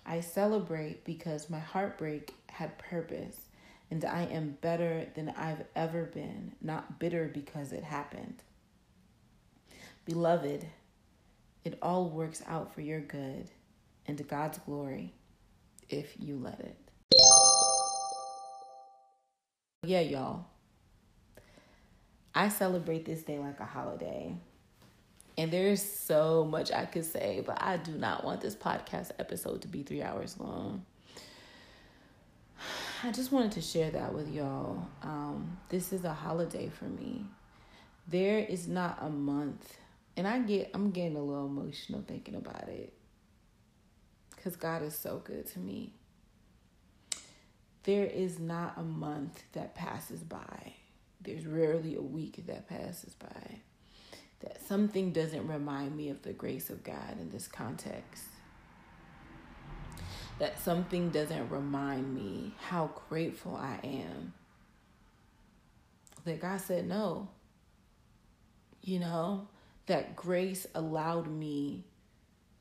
I 0.06 0.22
celebrate 0.22 1.04
because 1.04 1.50
my 1.50 1.60
heartbreak 1.60 2.34
had 2.48 2.78
purpose 2.78 3.42
and 3.92 4.04
I 4.04 4.24
am 4.24 4.58
better 4.62 5.08
than 5.16 5.30
I've 5.30 5.64
ever 5.76 6.04
been, 6.06 6.54
not 6.62 7.00
bitter 7.00 7.30
because 7.34 7.72
it 7.72 7.84
happened. 7.84 8.42
Beloved, 10.06 10.66
it 11.64 11.80
all 11.82 12.10
works 12.10 12.44
out 12.48 12.74
for 12.74 12.82
your 12.82 13.02
good 13.02 13.50
and 14.08 14.28
God's 14.28 14.60
glory 14.60 15.14
if 15.90 16.14
you 16.20 16.38
let 16.38 16.60
it. 16.60 16.78
Yeah, 19.84 20.02
y'all. 20.02 20.46
I 22.34 22.50
celebrate 22.50 23.06
this 23.06 23.24
day 23.24 23.40
like 23.40 23.60
a 23.60 23.66
holiday. 23.66 24.36
And 25.38 25.52
there's 25.52 25.82
so 25.82 26.46
much 26.46 26.72
I 26.72 26.86
could 26.86 27.06
say, 27.06 27.44
but 27.46 27.62
I 27.62 27.78
do 27.78 27.94
not 27.94 28.24
want 28.24 28.42
this 28.42 28.56
podcast 28.56 29.12
episode 29.20 29.62
to 29.64 29.68
be 29.68 29.84
three 29.84 30.02
hours 30.02 30.40
long. 30.40 30.86
I 33.04 33.12
just 33.12 33.32
wanted 33.32 33.52
to 33.54 33.62
share 33.62 33.92
that 33.92 34.14
with 34.14 34.34
y'all. 34.34 34.88
Um, 35.02 35.58
this 35.70 35.92
is 35.92 36.06
a 36.06 36.14
holiday 36.14 36.70
for 36.70 36.86
me. 36.86 37.26
There 38.08 38.40
is 38.40 38.68
not 38.68 39.00
a 39.02 39.10
month, 39.10 39.78
and 40.18 40.28
I 40.28 40.40
get 40.40 40.72
I'm 40.74 40.92
getting 40.92 41.18
a 41.18 41.24
little 41.24 41.46
emotional 41.46 42.04
thinking 42.08 42.36
about 42.36 42.68
it. 42.70 42.94
Cause 44.44 44.56
God 44.56 44.84
is 44.84 44.98
so 44.98 45.22
good 45.24 45.48
to 45.48 45.60
me. 45.60 45.94
There 47.84 48.06
is 48.06 48.40
not 48.40 48.74
a 48.78 48.84
month 48.84 49.44
that 49.54 49.76
passes 49.76 50.22
by. 50.22 50.74
There's 51.22 51.46
rarely 51.46 51.96
a 51.96 52.02
week 52.02 52.44
that 52.48 52.68
passes 52.68 53.16
by 53.16 53.60
that 54.42 54.62
something 54.68 55.12
doesn't 55.12 55.48
remind 55.48 55.96
me 55.96 56.10
of 56.10 56.22
the 56.22 56.34
grace 56.34 56.70
of 56.70 56.84
God 56.84 57.20
in 57.20 57.32
this 57.32 57.48
context. 57.48 58.24
That 60.40 60.60
something 60.60 61.10
doesn't 61.10 61.50
remind 61.50 62.14
me 62.14 62.54
how 62.60 62.92
grateful 63.10 63.56
I 63.56 63.80
am. 63.84 64.34
That 66.26 66.42
God 66.42 66.60
said 66.60 66.88
no. 66.88 67.30
You 68.82 69.00
know, 69.00 69.48
that 69.88 70.16
grace 70.16 70.66
allowed 70.74 71.28
me 71.28 71.86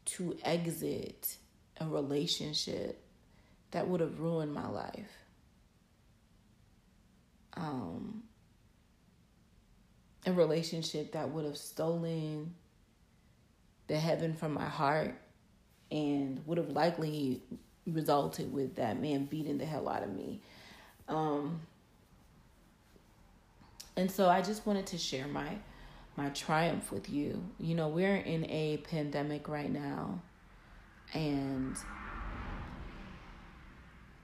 to 0.04 0.36
exit 0.44 1.36
a 1.80 1.86
relationship 1.86 3.02
that 3.70 3.88
would 3.88 4.00
have 4.00 4.20
ruined 4.20 4.52
my 4.52 4.68
life. 4.68 5.10
Um, 7.56 8.22
a 10.26 10.32
relationship 10.32 11.12
that 11.12 11.30
would 11.30 11.44
have 11.44 11.56
stolen 11.56 12.54
the 13.86 13.98
heaven 13.98 14.34
from 14.34 14.54
my 14.54 14.64
heart 14.64 15.14
and 15.90 16.40
would 16.46 16.58
have 16.58 16.70
likely 16.70 17.42
resulted 17.86 18.52
with 18.52 18.76
that 18.76 19.00
man 19.00 19.26
beating 19.26 19.58
the 19.58 19.66
hell 19.66 19.88
out 19.88 20.02
of 20.02 20.12
me. 20.14 20.40
Um, 21.08 21.60
and 23.96 24.10
so 24.10 24.28
I 24.28 24.42
just 24.42 24.66
wanted 24.66 24.86
to 24.86 24.98
share 24.98 25.26
my 25.26 25.56
my 26.16 26.28
triumph 26.30 26.92
with 26.92 27.10
you. 27.10 27.42
You 27.58 27.74
know, 27.74 27.88
we're 27.88 28.16
in 28.16 28.48
a 28.50 28.78
pandemic 28.78 29.48
right 29.48 29.70
now 29.70 30.20
and 31.12 31.76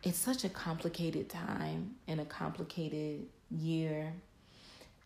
it's 0.02 0.18
such 0.18 0.44
a 0.44 0.48
complicated 0.48 1.28
time 1.28 1.96
and 2.08 2.20
a 2.20 2.24
complicated 2.24 3.26
year 3.50 4.14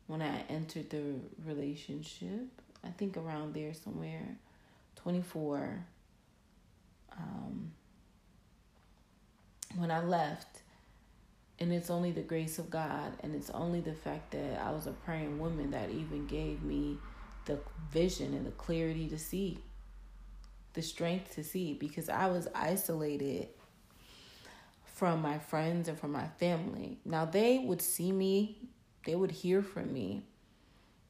when 0.08 0.22
I 0.22 0.44
entered 0.50 0.90
the 0.90 1.14
relationship. 1.46 2.50
I 2.84 2.90
think 2.90 3.16
around 3.16 3.54
there 3.54 3.74
somewhere. 3.74 4.36
24. 4.96 5.86
Um, 7.18 7.72
when 9.78 9.92
I 9.92 10.04
left, 10.04 10.62
and 11.60 11.72
it's 11.72 11.90
only 11.90 12.12
the 12.12 12.22
grace 12.22 12.60
of 12.60 12.70
God, 12.70 13.14
and 13.22 13.34
it's 13.34 13.50
only 13.50 13.80
the 13.80 13.94
fact 13.94 14.32
that 14.32 14.62
I 14.62 14.72
was 14.72 14.88
a 14.88 14.92
praying 14.92 15.40
woman 15.40 15.72
that 15.72 15.90
even 15.90 16.28
gave 16.28 16.62
me 16.64 16.98
the 17.46 17.60
vision 17.92 18.34
and 18.34 18.46
the 18.46 18.52
clarity 18.52 19.08
to 19.10 19.18
see, 19.18 19.60
the 20.74 20.82
strength 20.82 21.36
to 21.36 21.44
see, 21.44 21.74
because 21.74 22.10
I 22.10 22.28
was 22.28 22.48
isolated 22.54 23.48
from 24.84 25.22
my 25.22 25.38
friends 25.38 25.88
and 25.88 26.00
from 26.00 26.12
my 26.12 26.28
family. 26.40 26.98
Now, 27.06 27.26
they 27.26 27.60
would 27.60 27.82
see 27.82 28.12
me, 28.12 28.58
they 29.06 29.16
would 29.16 29.32
hear 29.32 29.62
from 29.62 29.94
me, 29.94 30.26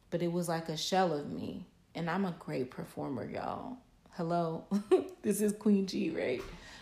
but 0.09 0.21
it 0.21 0.31
was 0.31 0.49
like 0.49 0.69
a 0.69 0.77
shell 0.77 1.13
of 1.13 1.31
me. 1.31 1.65
And 1.95 2.09
I'm 2.09 2.25
a 2.25 2.35
great 2.37 2.71
performer, 2.71 3.25
y'all. 3.25 3.77
Hello, 4.11 4.65
this 5.21 5.39
is 5.39 5.53
Queen 5.53 5.87
G, 5.87 6.09
right? 6.09 6.41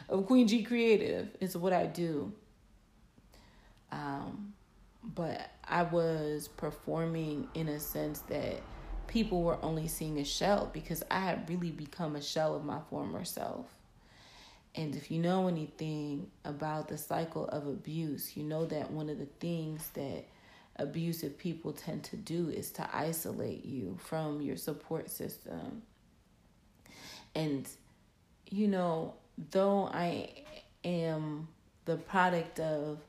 Of 0.09 0.25
Queen 0.25 0.47
G 0.47 0.63
Creative. 0.63 1.29
It's 1.39 1.55
what 1.55 1.71
I 1.71 1.85
do. 1.85 2.33
Um, 3.91 4.53
but 5.03 5.51
I 5.63 5.83
was 5.83 6.47
performing 6.47 7.47
in 7.53 7.67
a 7.67 7.79
sense 7.79 8.19
that 8.21 8.59
people 9.05 9.43
were 9.43 9.63
only 9.63 9.87
seeing 9.87 10.17
a 10.17 10.25
shell 10.25 10.71
because 10.73 11.03
I 11.11 11.19
had 11.19 11.47
really 11.47 11.69
become 11.69 12.15
a 12.15 12.21
shell 12.21 12.55
of 12.55 12.65
my 12.65 12.79
former 12.89 13.23
self. 13.23 13.67
And 14.73 14.95
if 14.95 15.11
you 15.11 15.19
know 15.19 15.47
anything 15.47 16.31
about 16.43 16.87
the 16.87 16.97
cycle 16.97 17.47
of 17.49 17.67
abuse, 17.67 18.35
you 18.35 18.43
know 18.43 18.65
that 18.65 18.89
one 18.89 19.09
of 19.09 19.19
the 19.19 19.27
things 19.39 19.87
that 19.93 20.25
abusive 20.77 21.37
people 21.37 21.73
tend 21.73 22.03
to 22.05 22.15
do 22.15 22.49
is 22.49 22.71
to 22.71 22.89
isolate 22.95 23.63
you 23.65 23.97
from 23.99 24.41
your 24.41 24.57
support 24.57 25.09
system. 25.09 25.83
And, 27.35 27.67
you 28.49 28.67
know, 28.67 29.15
though 29.51 29.89
I 29.91 30.29
am 30.83 31.47
the 31.85 31.97
product 31.97 32.59
of 32.59 32.99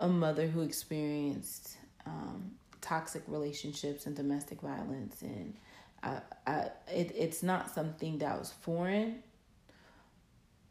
a 0.00 0.08
mother 0.08 0.46
who 0.46 0.62
experienced 0.62 1.76
um, 2.06 2.52
toxic 2.80 3.22
relationships 3.26 4.06
and 4.06 4.14
domestic 4.14 4.60
violence 4.60 5.22
and 5.22 5.54
I, 6.02 6.18
I 6.46 6.70
it, 6.88 7.14
it's 7.16 7.42
not 7.42 7.74
something 7.74 8.18
that 8.18 8.38
was 8.38 8.52
foreign 8.60 9.22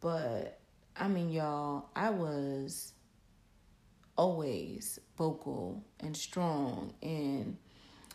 but 0.00 0.60
I 0.96 1.08
mean 1.08 1.30
y'all 1.30 1.86
I 1.96 2.10
was 2.10 2.92
always 4.16 4.98
vocal 5.16 5.82
and 6.00 6.16
strong 6.16 6.92
and 7.02 7.56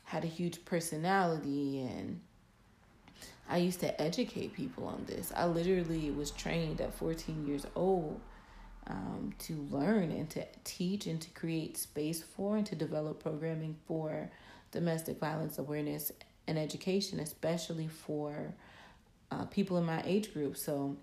had 0.06 0.24
a 0.24 0.28
huge 0.28 0.64
personality 0.66 1.82
and 1.82 2.20
I 3.50 3.58
used 3.58 3.80
to 3.80 4.00
educate 4.00 4.54
people 4.54 4.86
on 4.86 5.06
this. 5.08 5.34
I 5.36 5.48
literally 5.48 6.12
was 6.12 6.30
trained 6.30 6.82
at 6.82 6.94
14 6.94 7.48
years 7.48 7.66
old 7.76 8.22
um, 8.86 9.34
to 9.40 9.68
learn 9.72 10.12
and 10.12 10.30
to 10.32 10.46
teach 10.64 11.08
and 11.08 11.20
to 11.20 11.30
create 11.32 11.76
space 11.76 12.22
for 12.22 12.58
and 12.58 12.66
to 12.68 12.76
develop 12.76 13.22
programming 13.22 13.76
for 13.88 14.30
domestic 14.72 15.20
violence 15.20 15.58
awareness 15.58 16.12
and 16.48 16.60
education, 16.60 17.20
especially 17.20 17.88
for 17.88 18.54
uh, 19.32 19.46
people 19.46 19.78
in 19.78 19.86
my 19.86 20.02
age 20.06 20.32
group. 20.32 20.56
So 20.56 20.98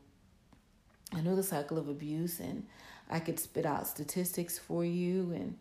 I 1.13 1.21
know 1.21 1.37
the 1.37 1.43
cycle 1.43 1.79
of 1.79 1.89
abuse, 1.89 2.41
and 2.41 2.67
I 3.09 3.21
could 3.21 3.39
spit 3.39 3.67
out 3.67 3.87
statistics 3.87 4.59
for 4.59 4.85
you. 4.85 5.33
And 5.35 5.57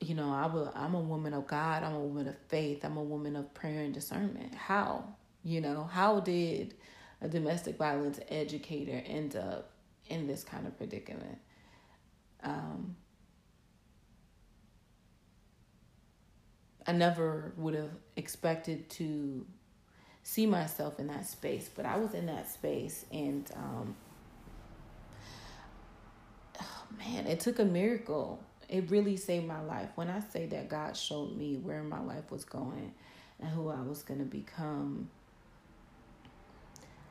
you 0.00 0.14
know, 0.14 0.32
I 0.32 0.46
will. 0.46 0.72
I'm 0.74 0.94
a 0.94 1.00
woman 1.00 1.34
of 1.34 1.46
God. 1.46 1.82
I'm 1.82 1.94
a 1.94 2.00
woman 2.00 2.28
of 2.28 2.36
faith. 2.48 2.84
I'm 2.84 2.96
a 2.96 3.02
woman 3.02 3.36
of 3.36 3.52
prayer 3.54 3.82
and 3.82 3.92
discernment. 3.92 4.54
How? 4.54 5.04
You 5.44 5.60
know, 5.60 5.84
how 5.84 6.20
did 6.20 6.74
a 7.20 7.28
domestic 7.28 7.76
violence 7.76 8.20
educator 8.28 9.02
end 9.06 9.36
up 9.36 9.70
in 10.08 10.26
this 10.26 10.44
kind 10.44 10.66
of 10.66 10.76
predicament. 10.76 11.38
Um, 12.42 12.96
I 16.86 16.92
never 16.92 17.52
would 17.56 17.74
have 17.74 17.90
expected 18.16 18.88
to 18.90 19.44
see 20.22 20.46
myself 20.46 20.98
in 20.98 21.08
that 21.08 21.26
space, 21.26 21.68
but 21.74 21.84
I 21.84 21.98
was 21.98 22.14
in 22.14 22.26
that 22.26 22.50
space, 22.50 23.04
and 23.12 23.50
um, 23.56 23.96
man, 26.98 27.26
it 27.26 27.40
took 27.40 27.58
a 27.58 27.64
miracle. 27.64 28.40
It 28.68 28.90
really 28.90 29.16
saved 29.16 29.46
my 29.46 29.60
life. 29.62 29.88
When 29.94 30.08
I 30.08 30.20
say 30.20 30.46
that 30.46 30.68
God 30.68 30.96
showed 30.96 31.36
me 31.36 31.56
where 31.56 31.82
my 31.82 32.00
life 32.00 32.30
was 32.30 32.44
going 32.44 32.92
and 33.40 33.48
who 33.50 33.68
I 33.68 33.80
was 33.80 34.02
going 34.02 34.20
to 34.20 34.26
become, 34.26 35.08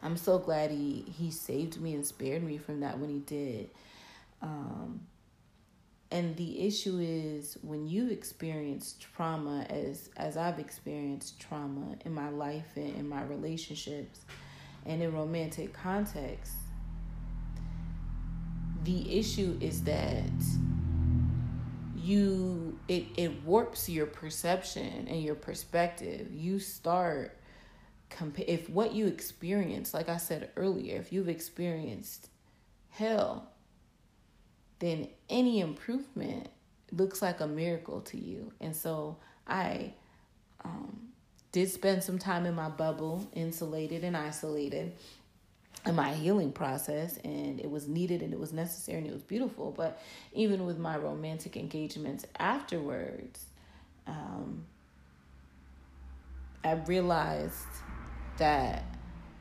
I'm 0.04 0.18
so 0.18 0.38
glad 0.38 0.72
he 0.72 1.06
he 1.18 1.32
saved 1.32 1.82
me 1.82 1.96
and 1.96 2.06
spared 2.06 2.44
me 2.44 2.58
from 2.58 2.82
that 2.82 3.00
when 3.00 3.10
he 3.10 3.20
did. 3.20 3.72
Um, 4.42 5.02
and 6.12 6.36
the 6.38 6.66
issue 6.66 7.00
is 7.02 7.58
when 7.62 7.88
you 7.88 8.10
experience 8.10 8.96
trauma 9.00 9.66
as 9.70 10.10
as 10.16 10.38
I've 10.38 10.60
experienced 10.60 11.40
trauma 11.40 11.96
in 12.06 12.14
my 12.14 12.30
life 12.30 12.68
and 12.76 12.96
in 12.96 13.10
my 13.10 13.24
relationships 13.24 14.22
and 14.86 15.02
in 15.02 15.14
romantic 15.14 15.74
context, 15.74 16.54
the 18.88 19.20
issue 19.20 19.58
is 19.60 19.84
that 19.84 20.32
you 21.94 22.80
it 22.88 23.04
it 23.18 23.44
warps 23.44 23.90
your 23.90 24.06
perception 24.06 25.10
and 25.10 25.22
your 25.22 25.36
perspective. 25.36 26.32
You 26.32 26.58
start 26.60 27.38
compa- 28.10 28.46
if 28.48 28.70
what 28.70 28.94
you 28.94 29.08
experience, 29.08 29.94
like 29.94 30.08
I 30.08 30.16
said 30.16 30.52
earlier, 30.56 30.96
if 30.96 31.12
you've 31.12 31.28
experienced 31.28 32.30
hell, 32.90 33.52
then 34.80 35.10
any 35.30 35.60
improvement 35.60 36.48
looks 36.94 37.22
like 37.22 37.42
a 37.42 37.48
miracle 37.48 38.00
to 38.00 38.18
you. 38.18 38.54
And 38.62 38.74
so 38.74 39.18
I 39.46 39.96
um, 40.64 41.10
did 41.52 41.70
spend 41.70 42.06
some 42.06 42.20
time 42.20 42.46
in 42.46 42.56
my 42.56 42.70
bubble, 42.70 43.30
insulated 43.34 44.06
and 44.06 44.16
isolated 44.16 44.94
in 45.86 45.96
my 45.96 46.14
healing 46.14 46.52
process 46.52 47.18
and 47.24 47.60
it 47.60 47.70
was 47.70 47.88
needed 47.88 48.22
and 48.22 48.34
it 48.34 48.40
was 48.40 48.52
necessary 48.52 48.98
and 48.98 49.08
it 49.08 49.14
was 49.14 49.22
beautiful. 49.22 49.74
But 49.76 50.02
even 50.34 50.66
with 50.66 50.78
my 50.78 50.98
romantic 50.98 51.56
engagements 51.56 52.26
afterwards 52.40 53.46
um, 54.08 54.66
i 56.64 56.72
realized 56.72 57.68
that 58.38 58.84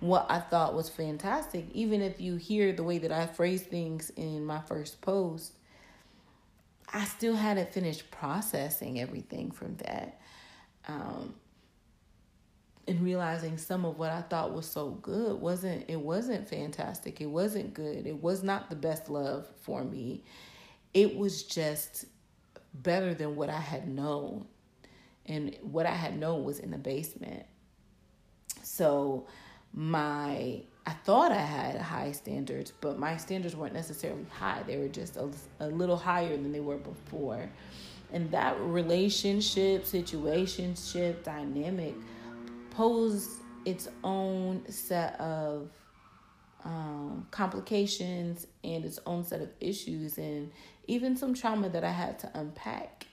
what 0.01 0.27
i 0.29 0.39
thought 0.39 0.75
was 0.75 0.89
fantastic 0.89 1.65
even 1.73 2.03
if 2.03 2.21
you 2.21 2.37
hear 2.37 2.73
the 2.73 2.83
way 2.83 2.99
that 2.99 3.13
i 3.13 3.27
phrase 3.27 3.63
things 3.63 4.11
in 4.17 4.45
my 4.45 4.61
first 4.61 5.01
post 5.01 5.53
i 6.93 7.05
still 7.05 7.35
hadn't 7.35 7.73
finished 7.73 8.11
processing 8.11 9.01
everything 9.01 9.51
from 9.51 9.77
that. 9.77 10.21
Um, 10.89 11.35
and 12.89 13.01
realizing 13.01 13.59
some 13.59 13.85
of 13.85 13.99
what 13.99 14.13
I 14.13 14.23
thought 14.23 14.55
was 14.55 14.67
so 14.67 14.91
good 14.91 15.41
wasn't 15.41 15.85
it 15.89 16.01
wasn't 16.01 16.49
fantastic. 16.49 17.21
It 17.21 17.27
wasn't 17.27 17.75
good. 17.75 18.07
It 18.07 18.23
was 18.23 18.43
not 18.43 18.71
the 18.71 18.77
best 18.77 19.11
love 19.11 19.47
for 19.63 19.85
me. 19.85 20.23
It 20.95 21.17
was 21.17 21.43
just 21.43 22.07
better 22.73 23.15
than 23.15 23.37
what 23.37 23.51
I 23.51 23.61
had 23.61 23.89
known. 23.89 24.47
And 25.27 25.57
what 25.63 25.87
I 25.87 25.95
had 25.95 26.17
known 26.19 26.45
was 26.45 26.61
in 26.61 26.71
the 26.71 26.79
basement. 26.79 27.45
So 28.63 29.27
my 29.73 30.63
I 30.89 30.93
thought 30.93 31.33
I 31.33 31.43
had 31.43 31.81
high 31.81 32.13
standards, 32.13 32.73
but 32.81 32.97
my 32.97 33.17
standards 33.17 33.57
weren't 33.57 33.75
necessarily 33.75 34.25
high. 34.31 34.63
They 34.65 34.77
were 34.77 34.87
just 34.87 35.17
a, 35.17 35.29
a 35.59 35.67
little 35.67 35.97
higher 35.97 36.37
than 36.37 36.53
they 36.53 36.61
were 36.61 36.77
before. 36.77 37.51
And 38.13 38.31
that 38.31 38.57
relationship, 38.61 39.85
situationship, 39.85 41.25
dynamic 41.25 41.97
pose 42.77 43.41
its 43.65 43.89
own 44.05 44.63
set 44.71 45.19
of 45.19 45.71
um, 46.63 47.27
complications 47.31 48.47
and 48.63 48.85
its 48.85 48.99
own 49.07 49.25
set 49.25 49.41
of 49.41 49.49
issues 49.61 50.19
and 50.19 50.53
even 50.87 51.17
some 51.17 51.33
trauma 51.33 51.71
that 51.71 51.85
I 51.85 51.91
had 51.91 52.19
to 52.21 52.31
unpack. 52.35 53.07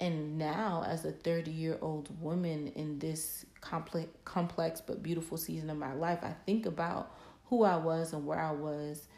And 0.00 0.38
now, 0.38 0.84
as 0.86 1.04
a 1.04 1.12
30 1.12 1.50
year 1.50 1.78
old 1.80 2.08
woman 2.20 2.72
in 2.74 2.98
this 2.98 3.46
complex, 3.60 4.08
complex 4.24 4.80
but 4.80 5.02
beautiful 5.02 5.38
season 5.38 5.70
of 5.70 5.78
my 5.78 5.94
life, 5.94 6.20
I 6.22 6.34
think 6.44 6.66
about 6.66 7.14
who 7.46 7.64
I 7.64 7.76
was 7.76 8.12
and 8.12 8.26
where 8.26 8.40
I 8.40 8.52
was 8.52 9.08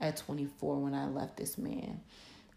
at 0.00 0.16
24 0.16 0.76
when 0.76 0.94
I 0.94 1.06
left 1.08 1.36
this 1.36 1.58
man 1.58 2.00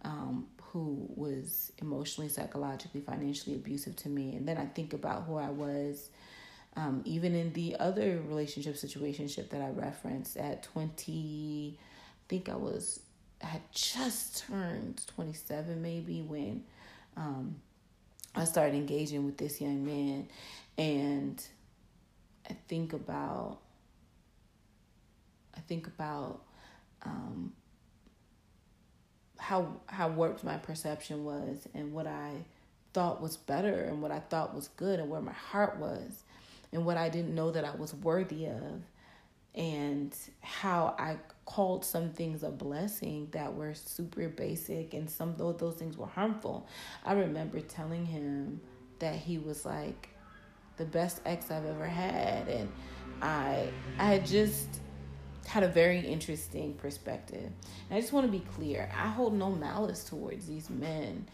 um, 0.04 0.48
who 0.62 1.08
was 1.16 1.72
emotionally, 1.80 2.30
psychologically, 2.30 3.02
financially 3.02 3.56
abusive 3.56 3.96
to 3.98 4.10
me. 4.10 4.36
And 4.36 4.48
then 4.48 4.58
I 4.58 4.66
think 4.66 4.94
about 4.94 5.24
who 5.24 5.38
I 5.38 5.50
was 5.50 6.10
um, 6.76 7.02
even 7.06 7.36
in 7.36 7.54
the 7.54 7.76
other 7.80 8.22
relationship 8.28 8.76
situationship 8.76 9.50
that 9.50 9.62
I 9.62 9.70
referenced 9.70 10.38
at 10.38 10.64
20, 10.64 11.78
I 11.78 11.82
think 12.28 12.50
I 12.50 12.56
was, 12.56 13.00
I 13.42 13.48
had 13.48 13.62
just 13.72 14.46
turned 14.48 15.02
27 15.16 15.82
maybe 15.82 16.22
when 16.22 16.64
um, 17.16 17.56
I 18.36 18.44
started 18.44 18.76
engaging 18.76 19.26
with 19.26 19.38
this 19.38 19.62
young 19.62 19.86
man. 19.86 20.28
And 20.78 21.42
I 22.50 22.56
think 22.68 22.92
about, 22.92 23.60
I 25.56 25.62
think 25.62 25.88
about 25.88 26.42
um, 27.04 27.54
how 29.38 29.68
how 29.88 30.10
warped 30.10 30.44
my 30.44 30.58
perception 30.58 31.24
was 31.24 31.68
and 31.74 31.94
what 31.94 32.08
I 32.08 32.32
thought 32.94 33.22
was 33.22 33.38
better 33.38 33.84
and 33.84 34.02
what 34.02 34.12
I 34.12 34.20
thought 34.20 34.56
was 34.56 34.70
good 34.70 35.00
and 35.00 35.10
where 35.10 35.22
my 35.22 35.34
heart 35.34 35.78
was 35.78 36.24
and 36.76 36.86
what 36.86 36.98
I 36.98 37.10
didn't 37.10 37.34
know 37.34 37.52
that 37.52 37.64
I 37.64 37.74
was 37.76 37.94
worthy 37.96 38.46
of, 38.46 38.82
and 39.56 40.14
how 40.42 40.94
I 41.00 41.18
called 41.46 41.86
some 41.86 42.10
things 42.12 42.44
a 42.44 42.50
blessing 42.50 43.30
that 43.32 43.56
were 43.56 43.74
super 43.74 44.28
basic, 44.28 44.94
and 44.94 45.10
some 45.10 45.30
of 45.40 45.58
those 45.58 45.76
things 45.76 45.98
were 45.98 46.06
harmful. 46.06 46.68
I 47.06 47.14
remember 47.14 47.62
telling 47.62 48.06
him 48.06 48.60
that 49.00 49.16
he 49.16 49.38
was 49.38 49.66
like 49.66 50.10
the 50.76 50.86
best 50.86 51.22
ex 51.26 51.50
I've 51.50 51.66
ever 51.66 51.88
had, 51.88 52.50
and 52.50 52.70
I 53.22 53.70
I 53.98 54.20
just 54.20 54.82
had 55.48 55.64
a 55.64 55.70
very 55.70 56.00
interesting 56.00 56.74
perspective. 56.74 57.52
And 57.90 57.98
I 57.98 58.02
just 58.02 58.12
want 58.12 58.26
to 58.26 58.32
be 58.32 58.44
clear: 58.56 58.92
I 58.94 59.08
hold 59.08 59.34
no 59.34 59.50
malice 59.52 60.04
towards 60.04 60.46
these 60.46 60.70
men, 60.70 61.26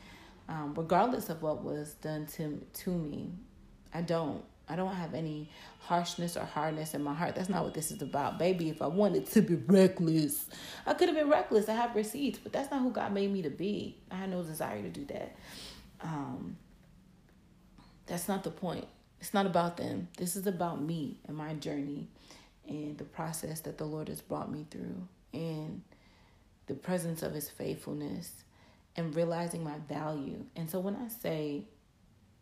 um, 0.48 0.76
regardless 0.78 1.30
of 1.30 1.42
what 1.42 1.64
was 1.64 1.96
done 1.96 2.28
to 2.38 2.62
to 2.84 2.92
me. 2.92 3.32
I 3.92 4.02
don't. 4.02 4.44
I 4.72 4.76
don't 4.78 4.96
have 4.96 5.14
any 5.14 5.50
harshness 5.80 6.38
or 6.38 6.46
hardness 6.46 6.94
in 6.94 7.04
my 7.04 7.14
heart. 7.14 7.36
That's 7.36 7.50
not 7.50 7.64
what 7.66 7.74
this 7.74 7.92
is 7.92 8.02
about. 8.02 8.40
Baby, 8.40 8.70
if 8.70 8.82
I 8.82 8.88
wanted 8.88 9.28
to 9.32 9.42
be 9.42 9.56
reckless, 9.56 10.48
I 10.86 10.94
could 10.94 11.10
have 11.10 11.18
been 11.18 11.30
reckless. 11.30 11.70
I 11.70 11.74
have 11.74 11.96
receipts, 11.96 12.40
but 12.40 12.54
that's 12.54 12.72
not 12.72 12.82
who 12.82 12.92
God 12.92 13.14
made 13.14 13.32
me 13.32 13.42
to 13.42 13.50
be. 13.50 13.98
I 14.10 14.16
had 14.16 14.30
no 14.32 14.44
desire 14.44 14.82
to 14.82 14.90
do 14.90 15.06
that. 15.06 15.36
Um, 16.02 16.58
that's 18.08 18.28
not 18.28 18.44
the 18.44 18.52
point. 18.52 18.86
It's 19.20 19.34
not 19.34 19.46
about 19.46 19.78
them. 19.78 20.08
This 20.18 20.36
is 20.36 20.48
about 20.48 20.82
me 20.82 21.20
and 21.28 21.38
my 21.38 21.54
journey 21.56 22.08
and 22.68 22.98
the 22.98 23.04
process 23.04 23.62
that 23.62 23.78
the 23.78 23.86
Lord 23.86 24.08
has 24.08 24.22
brought 24.22 24.52
me 24.52 24.66
through 24.72 25.08
and 25.34 25.82
the 26.68 26.74
presence 26.74 27.22
of 27.24 27.34
his 27.34 27.50
faithfulness 27.50 28.32
and 28.96 29.16
realizing 29.16 29.64
my 29.64 29.78
value. 29.90 30.46
And 30.56 30.70
so 30.70 30.80
when 30.80 30.96
I 30.96 31.08
say 31.10 31.66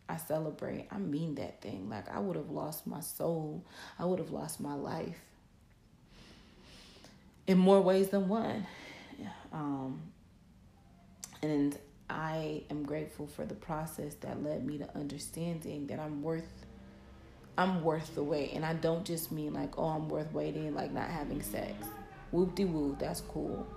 I 0.10 0.18
celebrate. 0.18 0.88
I 0.92 0.98
mean 0.98 1.36
that 1.36 1.62
thing. 1.62 1.90
Like 1.90 2.10
I 2.10 2.20
would 2.20 2.36
have 2.36 2.50
lost 2.50 2.88
my 2.88 3.00
soul. 3.00 3.64
I 4.00 4.06
would 4.06 4.20
have 4.20 4.32
lost 4.32 4.60
my 4.60 4.74
life 4.74 5.20
in 7.48 7.58
more 7.58 7.80
ways 7.80 8.10
than 8.10 8.28
one. 8.28 8.66
Um, 9.54 10.02
and 11.42 11.78
I 12.10 12.64
am 12.70 12.84
grateful 12.84 13.28
for 13.28 13.46
the 13.46 13.56
process 13.56 14.16
that 14.16 14.44
led 14.44 14.66
me 14.66 14.80
to 14.80 14.98
understanding 14.98 15.88
that 15.88 16.00
I'm 16.00 16.24
worth 16.24 16.48
I'm 17.58 17.84
worth 17.84 18.16
the 18.16 18.24
wait. 18.24 18.54
And 18.54 18.66
I 18.66 18.74
don't 18.74 19.06
just 19.06 19.32
mean 19.32 19.54
like, 19.54 19.78
oh, 19.78 19.86
I'm 19.86 20.08
worth 20.08 20.32
waiting, 20.32 20.74
like 20.74 20.92
not 20.92 21.10
having 21.10 21.42
sex. 21.42 21.74
Whoop 22.32 22.56
de 22.56 22.64
woo, 22.64 22.96
that's 23.00 23.22
cool. 23.22 23.68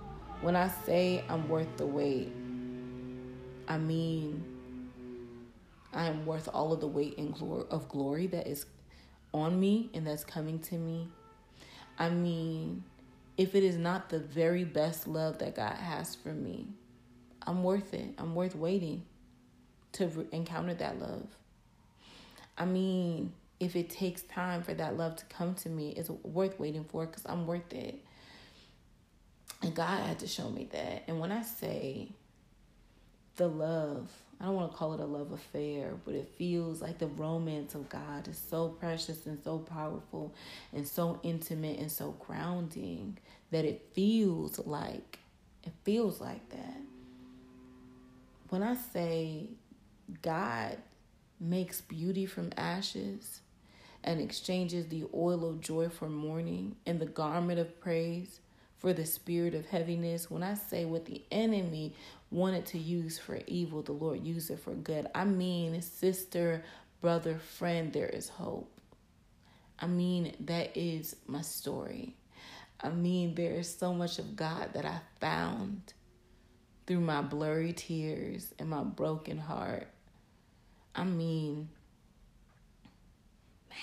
When 0.41 0.55
I 0.55 0.69
say 0.85 1.23
I'm 1.27 1.49
worth 1.49 1.77
the 1.77 1.85
wait, 1.85 2.31
I 3.67 3.77
mean 3.77 4.52
I 5.93 6.07
am 6.07 6.25
worth 6.25 6.49
all 6.53 6.73
of 6.73 6.79
the 6.79 6.87
weight 6.87 7.17
and 7.17 7.33
glory 7.33 7.65
of 7.69 7.87
glory 7.89 8.27
that 8.27 8.47
is 8.47 8.65
on 9.33 9.59
me 9.59 9.89
and 9.93 10.05
that's 10.05 10.23
coming 10.23 10.59
to 10.59 10.75
me. 10.75 11.07
I 11.97 12.09
mean, 12.09 12.83
if 13.37 13.55
it 13.55 13.63
is 13.63 13.77
not 13.77 14.09
the 14.09 14.19
very 14.19 14.63
best 14.63 15.07
love 15.07 15.39
that 15.39 15.55
God 15.55 15.75
has 15.75 16.15
for 16.15 16.33
me, 16.33 16.67
I'm 17.45 17.63
worth 17.63 17.93
it. 17.93 18.13
I'm 18.17 18.35
worth 18.35 18.55
waiting 18.55 19.03
to 19.93 20.07
re- 20.07 20.25
encounter 20.31 20.73
that 20.75 20.99
love. 20.99 21.27
I 22.57 22.65
mean, 22.65 23.33
if 23.59 23.75
it 23.75 23.89
takes 23.89 24.21
time 24.23 24.63
for 24.63 24.73
that 24.73 24.97
love 24.97 25.15
to 25.17 25.25
come 25.25 25.55
to 25.55 25.69
me, 25.69 25.93
it's 25.95 26.09
worth 26.09 26.59
waiting 26.59 26.83
for 26.83 27.05
because 27.05 27.23
I'm 27.25 27.47
worth 27.47 27.73
it. 27.73 28.03
And 29.61 29.73
God 29.73 30.05
had 30.05 30.19
to 30.19 30.27
show 30.27 30.49
me 30.49 30.67
that. 30.71 31.03
And 31.07 31.19
when 31.19 31.31
I 31.31 31.41
say 31.41 32.09
the 33.37 33.47
love 33.47 34.11
I 34.43 34.47
don't 34.47 34.55
want 34.55 34.71
to 34.73 34.77
call 34.77 34.93
it 34.93 34.99
a 34.99 35.05
love 35.05 35.31
affair, 35.31 35.93
but 36.03 36.15
it 36.15 36.27
feels 36.37 36.81
like 36.81 36.97
the 36.97 37.07
romance 37.07 37.75
of 37.75 37.87
God 37.87 38.27
is 38.27 38.37
so 38.37 38.67
precious 38.67 39.25
and 39.25 39.41
so 39.41 39.59
powerful 39.59 40.33
and 40.73 40.85
so 40.85 41.17
intimate 41.23 41.79
and 41.79 41.89
so 41.89 42.11
grounding 42.19 43.17
that 43.51 43.63
it 43.63 43.87
feels 43.93 44.59
like 44.59 45.19
it 45.63 45.71
feels 45.85 46.19
like 46.19 46.49
that. 46.49 46.81
When 48.49 48.63
I 48.63 48.75
say 48.75 49.47
God 50.21 50.77
makes 51.39 51.79
beauty 51.79 52.25
from 52.25 52.51
ashes 52.57 53.39
and 54.03 54.19
exchanges 54.19 54.87
the 54.87 55.05
oil 55.13 55.47
of 55.47 55.61
joy 55.61 55.87
for 55.87 56.09
mourning 56.09 56.75
and 56.85 56.99
the 56.99 57.05
garment 57.05 57.59
of 57.59 57.79
praise 57.79 58.41
for 58.77 58.91
the 58.91 59.05
spirit 59.05 59.55
of 59.55 59.67
heaviness, 59.67 60.29
when 60.29 60.43
I 60.43 60.55
say 60.55 60.83
what 60.83 61.05
the 61.05 61.21
enemy 61.31 61.93
wanted 62.33 62.65
to 62.67 62.79
use 62.79 63.19
for 63.19 63.39
evil, 63.47 63.83
the 63.83 63.91
Lord 63.91 64.25
used 64.25 64.49
it 64.49 64.59
for 64.59 64.73
good. 64.73 65.07
I 65.13 65.23
mean, 65.23 65.79
sister, 65.81 66.63
brother, 66.99 67.37
friend, 67.37 67.93
there 67.93 68.09
is 68.09 68.27
hope. 68.27 68.69
I 69.79 69.87
mean, 69.87 70.33
that 70.41 70.75
is 70.75 71.15
my 71.27 71.41
story. 71.41 72.15
I 72.81 72.89
mean, 72.89 73.35
there 73.35 73.53
is 73.53 73.73
so 73.73 73.93
much 73.93 74.19
of 74.19 74.35
God 74.35 74.73
that 74.73 74.85
I 74.85 74.99
found 75.21 75.93
through 76.87 77.01
my 77.01 77.21
blurry 77.21 77.71
tears 77.71 78.53
and 78.59 78.69
my 78.69 78.83
broken 78.83 79.37
heart. 79.37 79.87
I 80.95 81.03
mean, 81.03 81.69
man, 83.69 83.77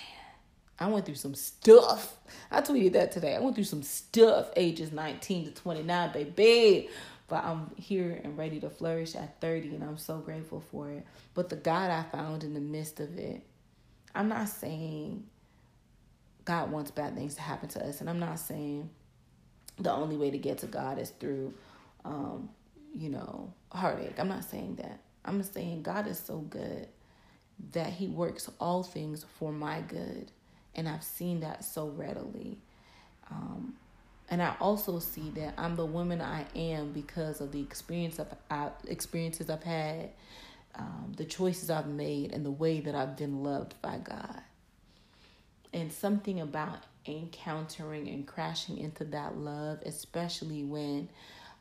I 0.79 0.87
went 0.87 1.05
through 1.05 1.15
some 1.15 1.35
stuff. 1.35 2.15
I 2.51 2.61
tweeted 2.61 2.93
that 2.93 3.11
today. 3.11 3.35
I 3.35 3.39
went 3.39 3.55
through 3.55 3.63
some 3.63 3.83
stuff 3.83 4.51
ages 4.55 4.91
19 4.91 5.45
to 5.45 5.51
29, 5.51 6.11
baby. 6.11 6.89
But 7.31 7.45
I'm 7.45 7.71
here 7.77 8.19
and 8.25 8.37
ready 8.37 8.59
to 8.59 8.69
flourish 8.69 9.15
at 9.15 9.39
30, 9.39 9.75
and 9.75 9.83
I'm 9.85 9.97
so 9.97 10.17
grateful 10.17 10.59
for 10.59 10.91
it. 10.91 11.05
But 11.33 11.47
the 11.47 11.55
God 11.55 11.89
I 11.89 12.03
found 12.03 12.43
in 12.43 12.53
the 12.53 12.59
midst 12.59 12.99
of 12.99 13.17
it, 13.17 13.41
I'm 14.13 14.27
not 14.27 14.49
saying 14.49 15.23
God 16.43 16.69
wants 16.71 16.91
bad 16.91 17.15
things 17.15 17.35
to 17.35 17.41
happen 17.41 17.69
to 17.69 17.87
us, 17.87 18.01
and 18.01 18.09
I'm 18.09 18.19
not 18.19 18.37
saying 18.37 18.89
the 19.79 19.93
only 19.93 20.17
way 20.17 20.29
to 20.29 20.37
get 20.37 20.57
to 20.57 20.67
God 20.67 20.99
is 20.99 21.11
through, 21.11 21.53
um, 22.03 22.49
you 22.93 23.07
know, 23.07 23.53
heartache. 23.71 24.19
I'm 24.19 24.27
not 24.27 24.43
saying 24.43 24.75
that. 24.75 24.99
I'm 25.23 25.41
saying 25.41 25.83
God 25.83 26.07
is 26.07 26.19
so 26.19 26.39
good 26.39 26.89
that 27.71 27.93
He 27.93 28.07
works 28.09 28.51
all 28.59 28.83
things 28.83 29.25
for 29.39 29.53
my 29.53 29.79
good 29.79 30.31
and 30.75 30.87
I've 30.87 31.03
seen 31.03 31.41
that 31.41 31.63
so 31.63 31.87
readily. 31.87 32.59
Um, 33.29 33.75
and 34.31 34.41
I 34.41 34.55
also 34.61 34.99
see 34.99 35.29
that 35.31 35.53
I'm 35.57 35.75
the 35.75 35.85
woman 35.85 36.21
I 36.21 36.45
am 36.55 36.93
because 36.93 37.41
of 37.41 37.51
the 37.51 37.59
experience 37.59 38.17
of 38.17 38.27
experiences 38.87 39.49
I've 39.49 39.63
had, 39.63 40.11
um, 40.75 41.11
the 41.17 41.25
choices 41.25 41.69
I've 41.69 41.87
made, 41.87 42.31
and 42.31 42.45
the 42.45 42.51
way 42.51 42.79
that 42.79 42.95
I've 42.95 43.17
been 43.17 43.43
loved 43.43 43.79
by 43.81 43.97
God. 43.97 44.41
And 45.73 45.91
something 45.91 46.39
about 46.39 46.79
encountering 47.05 48.07
and 48.07 48.25
crashing 48.25 48.77
into 48.77 49.03
that 49.05 49.37
love, 49.37 49.79
especially 49.85 50.63
when 50.63 51.09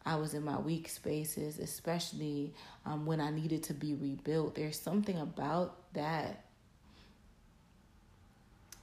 I 0.06 0.14
was 0.14 0.32
in 0.32 0.44
my 0.44 0.58
weak 0.58 0.88
spaces, 0.88 1.58
especially 1.58 2.54
um, 2.86 3.04
when 3.04 3.20
I 3.20 3.30
needed 3.30 3.64
to 3.64 3.74
be 3.74 3.94
rebuilt. 3.94 4.54
There's 4.54 4.78
something 4.78 5.18
about 5.18 5.76
that 5.94 6.44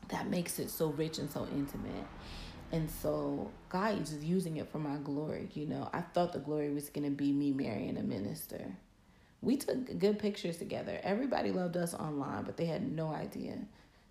that 0.10 0.30
makes 0.30 0.60
it 0.60 0.70
so 0.70 0.90
rich 0.90 1.20
and 1.20 1.32
so 1.32 1.48
intimate. 1.54 2.06
And 2.72 2.90
so 2.90 3.50
God 3.70 4.02
is 4.02 4.24
using 4.24 4.58
it 4.58 4.70
for 4.70 4.80
my 4.80 4.98
glory. 4.98 5.50
You 5.54 5.68
know, 5.68 5.90
I 5.94 6.02
thought 6.02 6.34
the 6.34 6.40
glory 6.40 6.74
was 6.74 6.90
going 6.90 7.06
to 7.06 7.16
be 7.16 7.32
me 7.32 7.52
marrying 7.52 7.98
a 7.98 8.04
minister. 8.04 8.62
We 9.42 9.58
took 9.58 9.98
good 10.00 10.20
pictures 10.20 10.58
together. 10.58 11.00
Everybody 11.04 11.52
loved 11.52 11.78
us 11.78 11.94
online, 11.94 12.44
but 12.44 12.58
they 12.58 12.66
had 12.66 12.92
no 12.92 13.10
idea. 13.10 13.58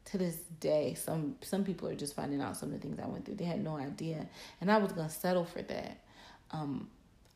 To 0.07 0.19
this 0.19 0.37
day, 0.61 0.95
some 0.95 1.35
some 1.41 1.65
people 1.65 1.89
are 1.89 1.95
just 1.97 2.15
finding 2.15 2.41
out 2.41 2.57
some 2.57 2.73
of 2.73 2.81
the 2.81 2.87
things 2.87 3.01
I 3.03 3.09
went 3.09 3.25
through. 3.25 3.35
They 3.35 3.45
had 3.45 3.63
no 3.63 3.77
idea, 3.77 4.29
and 4.61 4.71
I 4.71 4.79
was 4.79 4.93
gonna 4.93 5.11
settle 5.11 5.45
for 5.45 5.63
that. 5.63 5.99
Um, 6.53 6.89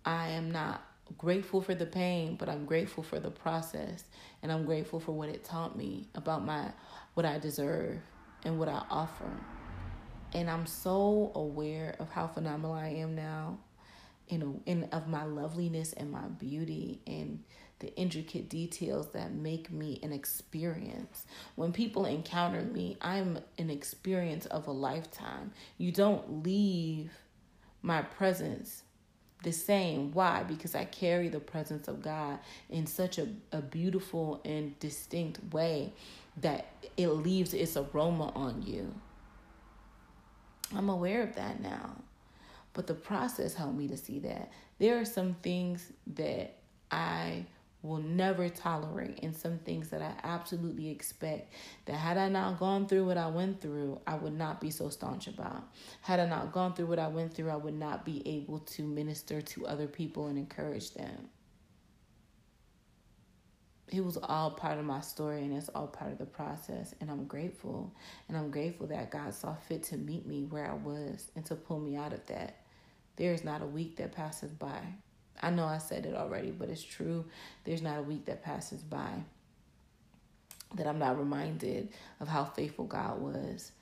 I 0.04 0.28
am 0.28 0.52
not 0.52 0.80
grateful 1.18 1.60
for 1.60 1.74
the 1.74 1.84
pain, 1.84 2.36
but 2.36 2.48
I'm 2.48 2.66
grateful 2.66 3.02
for 3.02 3.18
the 3.18 3.30
process, 3.32 4.04
and 4.40 4.52
I'm 4.52 4.66
grateful 4.66 5.00
for 5.00 5.10
what 5.10 5.28
it 5.28 5.42
taught 5.42 5.76
me 5.76 6.06
about 6.14 6.44
my 6.44 6.70
what 7.14 7.26
I 7.26 7.40
deserve 7.40 7.98
and 8.44 8.56
what 8.56 8.68
I 8.68 8.84
offer. 8.88 9.30
And 10.32 10.48
I'm 10.48 10.66
so 10.66 11.32
aware 11.34 11.96
of 11.98 12.10
how 12.10 12.28
phenomenal 12.28 12.72
I 12.72 12.88
am 12.88 13.14
now, 13.14 13.58
you 14.28 14.38
know, 14.38 14.60
and 14.66 14.88
of 14.92 15.08
my 15.08 15.24
loveliness 15.24 15.92
and 15.92 16.10
my 16.10 16.28
beauty 16.38 17.00
and 17.06 17.42
the 17.80 17.94
intricate 17.96 18.48
details 18.48 19.08
that 19.12 19.32
make 19.32 19.72
me 19.72 19.98
an 20.02 20.12
experience. 20.12 21.24
When 21.56 21.72
people 21.72 22.04
encounter 22.04 22.62
me, 22.62 22.96
I'm 23.00 23.38
an 23.58 23.70
experience 23.70 24.46
of 24.46 24.66
a 24.66 24.72
lifetime. 24.72 25.52
You 25.78 25.90
don't 25.90 26.44
leave 26.44 27.10
my 27.82 28.02
presence 28.02 28.82
the 29.42 29.52
same. 29.52 30.12
Why? 30.12 30.42
Because 30.42 30.74
I 30.74 30.84
carry 30.84 31.28
the 31.28 31.40
presence 31.40 31.88
of 31.88 32.02
God 32.02 32.38
in 32.68 32.86
such 32.86 33.18
a, 33.18 33.28
a 33.52 33.62
beautiful 33.62 34.40
and 34.44 34.78
distinct 34.78 35.40
way 35.52 35.92
that 36.36 36.66
it 36.96 37.08
leaves 37.08 37.54
its 37.54 37.76
aroma 37.76 38.32
on 38.34 38.62
you. 38.62 38.94
I'm 40.74 40.88
aware 40.88 41.22
of 41.22 41.34
that 41.36 41.60
now. 41.60 41.96
But 42.72 42.86
the 42.86 42.94
process 42.94 43.54
helped 43.54 43.76
me 43.76 43.88
to 43.88 43.96
see 43.96 44.20
that. 44.20 44.52
There 44.78 44.98
are 45.00 45.04
some 45.04 45.34
things 45.42 45.92
that 46.14 46.56
I 46.90 47.44
will 47.82 47.98
never 47.98 48.48
tolerate 48.48 49.20
and 49.22 49.34
some 49.34 49.58
things 49.58 49.88
that 49.88 50.02
I 50.02 50.12
absolutely 50.22 50.90
expect 50.90 51.52
that 51.86 51.96
had 51.96 52.18
I 52.18 52.28
not 52.28 52.58
gone 52.58 52.86
through 52.86 53.06
what 53.06 53.16
I 53.16 53.26
went 53.26 53.60
through, 53.60 54.00
I 54.06 54.16
would 54.16 54.34
not 54.34 54.60
be 54.60 54.70
so 54.70 54.90
staunch 54.90 55.28
about. 55.28 55.64
Had 56.02 56.20
I 56.20 56.26
not 56.26 56.52
gone 56.52 56.74
through 56.74 56.86
what 56.86 56.98
I 56.98 57.08
went 57.08 57.32
through, 57.34 57.50
I 57.50 57.56
would 57.56 57.78
not 57.78 58.04
be 58.04 58.22
able 58.26 58.58
to 58.60 58.82
minister 58.82 59.40
to 59.40 59.66
other 59.66 59.86
people 59.86 60.26
and 60.26 60.38
encourage 60.38 60.92
them 60.92 61.30
it 63.90 64.04
was 64.04 64.16
all 64.22 64.52
part 64.52 64.78
of 64.78 64.84
my 64.84 65.00
story 65.00 65.42
and 65.42 65.52
it's 65.56 65.68
all 65.70 65.88
part 65.88 66.12
of 66.12 66.18
the 66.18 66.26
process 66.26 66.94
and 67.00 67.10
i'm 67.10 67.24
grateful. 67.24 67.92
And 68.28 68.36
i'm 68.36 68.50
grateful 68.50 68.86
that 68.88 69.10
god 69.10 69.34
saw 69.34 69.54
fit 69.54 69.82
to 69.84 69.96
meet 69.96 70.26
me 70.26 70.44
where 70.44 70.70
i 70.70 70.74
was 70.74 71.30
and 71.36 71.44
to 71.46 71.54
pull 71.54 71.80
me 71.80 71.96
out 71.96 72.12
of 72.12 72.24
that. 72.26 72.56
There's 73.16 73.44
not 73.44 73.62
a 73.62 73.66
week 73.66 73.96
that 73.96 74.12
passes 74.12 74.52
by. 74.52 74.80
I 75.42 75.50
know 75.50 75.64
i 75.64 75.78
said 75.78 76.06
it 76.06 76.14
already 76.14 76.50
but 76.50 76.68
it's 76.68 76.82
true. 76.82 77.24
There's 77.64 77.82
not 77.82 77.98
a 77.98 78.02
week 78.02 78.26
that 78.26 78.42
passes 78.42 78.82
by 78.82 79.24
that 80.74 80.86
i'm 80.86 80.98
not 80.98 81.18
reminded 81.18 81.88
of 82.20 82.28
how 82.28 82.44
faithful 82.44 82.84
god 82.84 83.20
was 83.20 83.72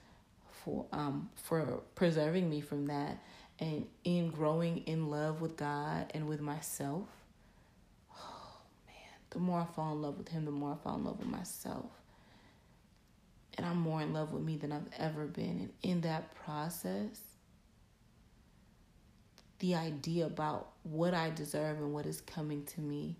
for 0.65 0.87
um 0.93 1.29
for 1.35 1.81
preserving 1.95 2.49
me 2.49 2.61
from 2.61 2.87
that 2.87 3.19
and 3.59 3.87
in 4.05 4.31
growing 4.31 4.79
in 4.87 5.11
love 5.11 5.41
with 5.41 5.57
god 5.57 6.11
and 6.15 6.27
with 6.27 6.41
myself 6.41 7.07
the 9.31 9.39
more 9.39 9.61
I 9.61 9.75
fall 9.75 9.93
in 9.93 10.03
love 10.03 10.19
with 10.19 10.29
him, 10.29 10.45
the 10.45 10.51
more 10.51 10.73
I 10.73 10.83
fall 10.83 10.97
in 10.97 11.05
love 11.05 11.19
with 11.19 11.29
myself. 11.29 11.91
And 13.57 13.67
I'm 13.67 13.79
more 13.79 14.01
in 14.01 14.13
love 14.13 14.33
with 14.33 14.43
me 14.43 14.57
than 14.57 14.73
I've 14.73 14.89
ever 14.97 15.27
been. 15.27 15.59
And 15.59 15.71
in 15.83 16.01
that 16.03 16.35
process, 16.35 17.21
the 19.59 19.75
idea 19.75 20.27
about 20.27 20.69
what 20.85 21.15
I 21.15 21.31
deserve 21.31 21.79
and 21.79 21.93
what 21.93 22.07
is 22.07 22.21
coming 22.21 22.65
to 22.67 22.81
me 22.81 23.17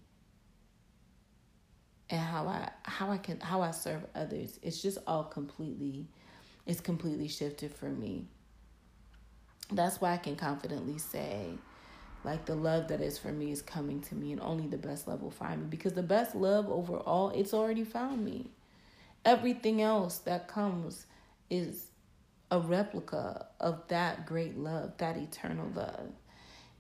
and 2.11 2.21
how 2.21 2.47
I 2.47 2.71
how 2.85 3.11
I 3.11 3.19
can 3.19 3.41
how 3.41 3.61
I 3.61 3.73
serve 3.73 4.07
others, 4.15 4.59
it's 4.63 4.81
just 4.81 4.99
all 5.07 5.25
completely 5.25 6.07
it's 6.67 6.81
completely 6.81 7.29
shifted 7.29 7.75
for 7.75 7.89
me. 7.89 8.27
That's 9.71 10.01
why 10.01 10.15
I 10.15 10.19
can 10.19 10.37
confidently 10.37 10.99
say 10.99 11.59
like 12.25 12.45
the 12.45 12.55
love 12.55 12.89
that 12.89 13.01
is 13.01 13.19
for 13.19 13.33
me 13.33 13.53
is 13.53 13.63
coming 13.63 14.01
to 14.03 14.15
me 14.15 14.33
and 14.33 14.41
only 14.41 14.67
the 14.67 14.77
best 14.77 15.07
love 15.09 15.23
will 15.23 15.31
find 15.31 15.63
me. 15.63 15.67
Because 15.69 15.93
the 15.93 16.03
best 16.03 16.35
love 16.35 16.69
overall 16.69 17.31
it's 17.31 17.55
already 17.55 17.85
found 17.85 18.25
me. 18.25 18.51
Everything 19.25 19.83
else 19.83 20.19
that 20.19 20.49
comes 20.49 21.07
is 21.51 21.87
a 22.51 22.59
replica 22.59 23.47
of 23.61 23.87
that 23.89 24.27
great 24.27 24.57
love 24.59 24.93
that 24.99 25.17
eternal 25.17 25.71
love. 25.75 26.11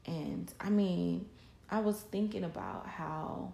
And 0.07 0.53
i 0.61 0.71
mean 0.71 1.27
i 1.71 1.81
was 1.81 2.01
thinking 2.01 2.45
about 2.45 2.87
how 2.87 3.53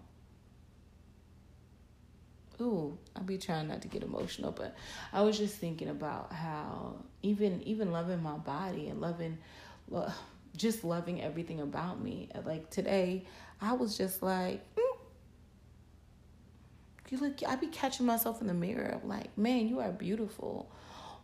ooh 2.61 2.97
i'll 3.17 3.25
be 3.25 3.39
trying 3.39 3.67
not 3.67 3.83
to 3.83 3.89
get 3.89 4.05
emotional 4.05 4.53
but 4.53 4.77
i 5.13 5.21
was 5.21 5.37
just 5.37 5.57
thinking 5.57 5.89
about 5.89 6.33
how 6.33 6.95
even 7.23 7.61
even 7.65 7.91
loving 7.91 8.23
my 8.23 8.37
body 8.37 8.87
and 8.87 9.01
loving 9.01 9.37
well, 9.89 10.15
just 10.57 10.85
loving 10.85 11.23
everything 11.23 11.61
about 11.61 12.01
me. 12.01 12.29
Like 12.45 12.71
today, 12.71 13.25
I 13.61 13.73
was 13.73 13.97
just 13.97 14.23
like, 14.23 14.63
mm. 14.77 14.99
you 17.11 17.19
look. 17.19 17.43
I 17.47 17.57
be 17.57 17.69
catching 17.69 18.07
myself 18.07 18.41
in 18.41 18.47
the 18.47 18.55
mirror, 18.55 19.01
like, 19.05 19.37
man, 19.37 19.69
you 19.69 19.81
are 19.81 19.91
beautiful. 19.91 20.71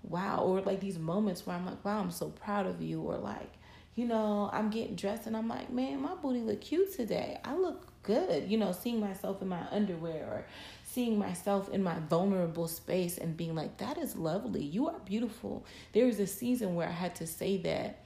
Wow. 0.02 0.44
Or 0.44 0.60
like 0.62 0.80
these 0.80 0.98
moments 0.98 1.46
where 1.46 1.56
I'm 1.56 1.66
like, 1.66 1.84
wow, 1.84 2.00
I'm 2.00 2.10
so 2.10 2.28
proud 2.28 2.66
of 2.66 2.80
you. 2.80 3.02
Or 3.02 3.18
like, 3.18 3.52
you 3.94 4.06
know, 4.06 4.48
I'm 4.52 4.70
getting 4.70 4.96
dressed 4.96 5.26
and 5.26 5.36
I'm 5.36 5.48
like, 5.48 5.70
man, 5.70 6.00
my 6.00 6.14
booty 6.14 6.40
look 6.40 6.60
cute 6.62 6.94
today. 6.94 7.38
I 7.44 7.54
look 7.54 7.86
good. 8.02 8.50
You 8.50 8.56
know, 8.56 8.72
seeing 8.72 8.98
myself 8.98 9.42
in 9.42 9.48
my 9.48 9.62
underwear 9.70 10.24
or 10.24 10.46
seeing 10.84 11.18
myself 11.18 11.68
in 11.68 11.82
my 11.82 11.98
vulnerable 12.08 12.66
space 12.66 13.18
and 13.18 13.36
being 13.36 13.54
like, 13.54 13.76
that 13.76 13.98
is 13.98 14.16
lovely. 14.16 14.64
You 14.64 14.88
are 14.88 14.98
beautiful. 15.04 15.66
There 15.92 16.06
was 16.06 16.18
a 16.18 16.26
season 16.26 16.74
where 16.74 16.88
I 16.88 16.92
had 16.92 17.14
to 17.16 17.26
say 17.26 17.58
that 17.58 18.00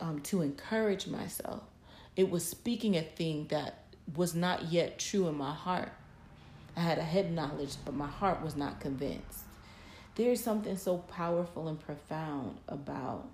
um, 0.00 0.20
to 0.22 0.42
encourage 0.42 1.06
myself. 1.06 1.62
It 2.16 2.30
was 2.30 2.46
speaking 2.46 2.96
a 2.96 3.02
thing 3.02 3.46
that 3.48 3.84
was 4.16 4.34
not 4.34 4.72
yet 4.72 4.98
true 4.98 5.28
in 5.28 5.36
my 5.36 5.54
heart. 5.54 5.92
I 6.76 6.80
had 6.80 6.98
a 6.98 7.02
head 7.02 7.32
knowledge, 7.32 7.76
but 7.84 7.94
my 7.94 8.06
heart 8.06 8.42
was 8.42 8.56
not 8.56 8.80
convinced. 8.80 9.40
There's 10.16 10.42
something 10.42 10.76
so 10.76 10.98
powerful 10.98 11.68
and 11.68 11.78
profound 11.78 12.58
about 12.68 13.28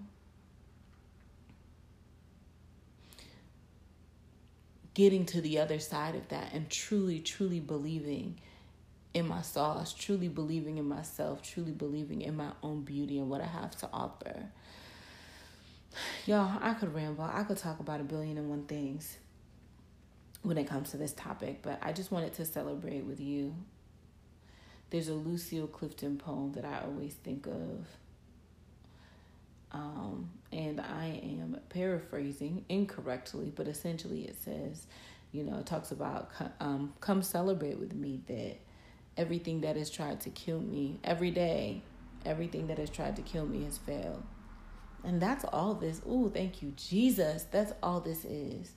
getting 4.94 5.26
to 5.26 5.40
the 5.40 5.58
other 5.58 5.78
side 5.78 6.14
of 6.14 6.28
that 6.28 6.52
and 6.52 6.70
truly, 6.70 7.20
truly 7.20 7.60
believing 7.60 8.38
in 9.12 9.26
my 9.26 9.42
sauce, 9.42 9.92
truly 9.92 10.28
believing 10.28 10.78
in 10.78 10.86
myself, 10.86 11.42
truly 11.42 11.72
believing 11.72 12.22
in 12.22 12.36
my 12.36 12.50
own 12.62 12.82
beauty 12.82 13.18
and 13.18 13.28
what 13.28 13.40
I 13.40 13.46
have 13.46 13.76
to 13.78 13.88
offer. 13.92 14.44
Y'all, 16.26 16.58
I 16.60 16.74
could 16.74 16.94
ramble. 16.94 17.24
I 17.24 17.42
could 17.44 17.56
talk 17.56 17.80
about 17.80 18.00
a 18.00 18.04
billion 18.04 18.38
and 18.38 18.48
one 18.48 18.64
things 18.64 19.18
when 20.42 20.58
it 20.58 20.68
comes 20.68 20.90
to 20.90 20.96
this 20.96 21.12
topic, 21.12 21.60
but 21.62 21.78
I 21.82 21.92
just 21.92 22.10
wanted 22.10 22.34
to 22.34 22.44
celebrate 22.44 23.04
with 23.04 23.20
you. 23.20 23.54
There's 24.90 25.08
a 25.08 25.14
Lucille 25.14 25.66
Clifton 25.66 26.18
poem 26.18 26.52
that 26.52 26.64
I 26.64 26.82
always 26.84 27.14
think 27.14 27.46
of. 27.46 27.86
Um, 29.72 30.30
and 30.52 30.80
I 30.80 31.20
am 31.22 31.58
paraphrasing 31.68 32.64
incorrectly, 32.68 33.52
but 33.54 33.66
essentially 33.66 34.22
it 34.22 34.36
says, 34.40 34.86
you 35.32 35.42
know, 35.42 35.58
it 35.58 35.66
talks 35.66 35.90
about 35.90 36.30
um, 36.60 36.94
come 37.00 37.22
celebrate 37.22 37.78
with 37.78 37.92
me 37.92 38.20
that 38.28 38.58
everything 39.16 39.62
that 39.62 39.76
has 39.76 39.90
tried 39.90 40.20
to 40.22 40.30
kill 40.30 40.60
me 40.60 40.98
every 41.02 41.30
day, 41.30 41.82
everything 42.24 42.68
that 42.68 42.78
has 42.78 42.90
tried 42.90 43.16
to 43.16 43.22
kill 43.22 43.46
me 43.46 43.64
has 43.64 43.78
failed. 43.78 44.22
And 45.06 45.22
that's 45.22 45.44
all 45.44 45.74
this. 45.74 46.02
Ooh, 46.04 46.30
thank 46.34 46.60
you, 46.60 46.72
Jesus. 46.76 47.46
That's 47.50 47.72
all 47.80 48.00
this 48.00 48.24
is. 48.24 48.72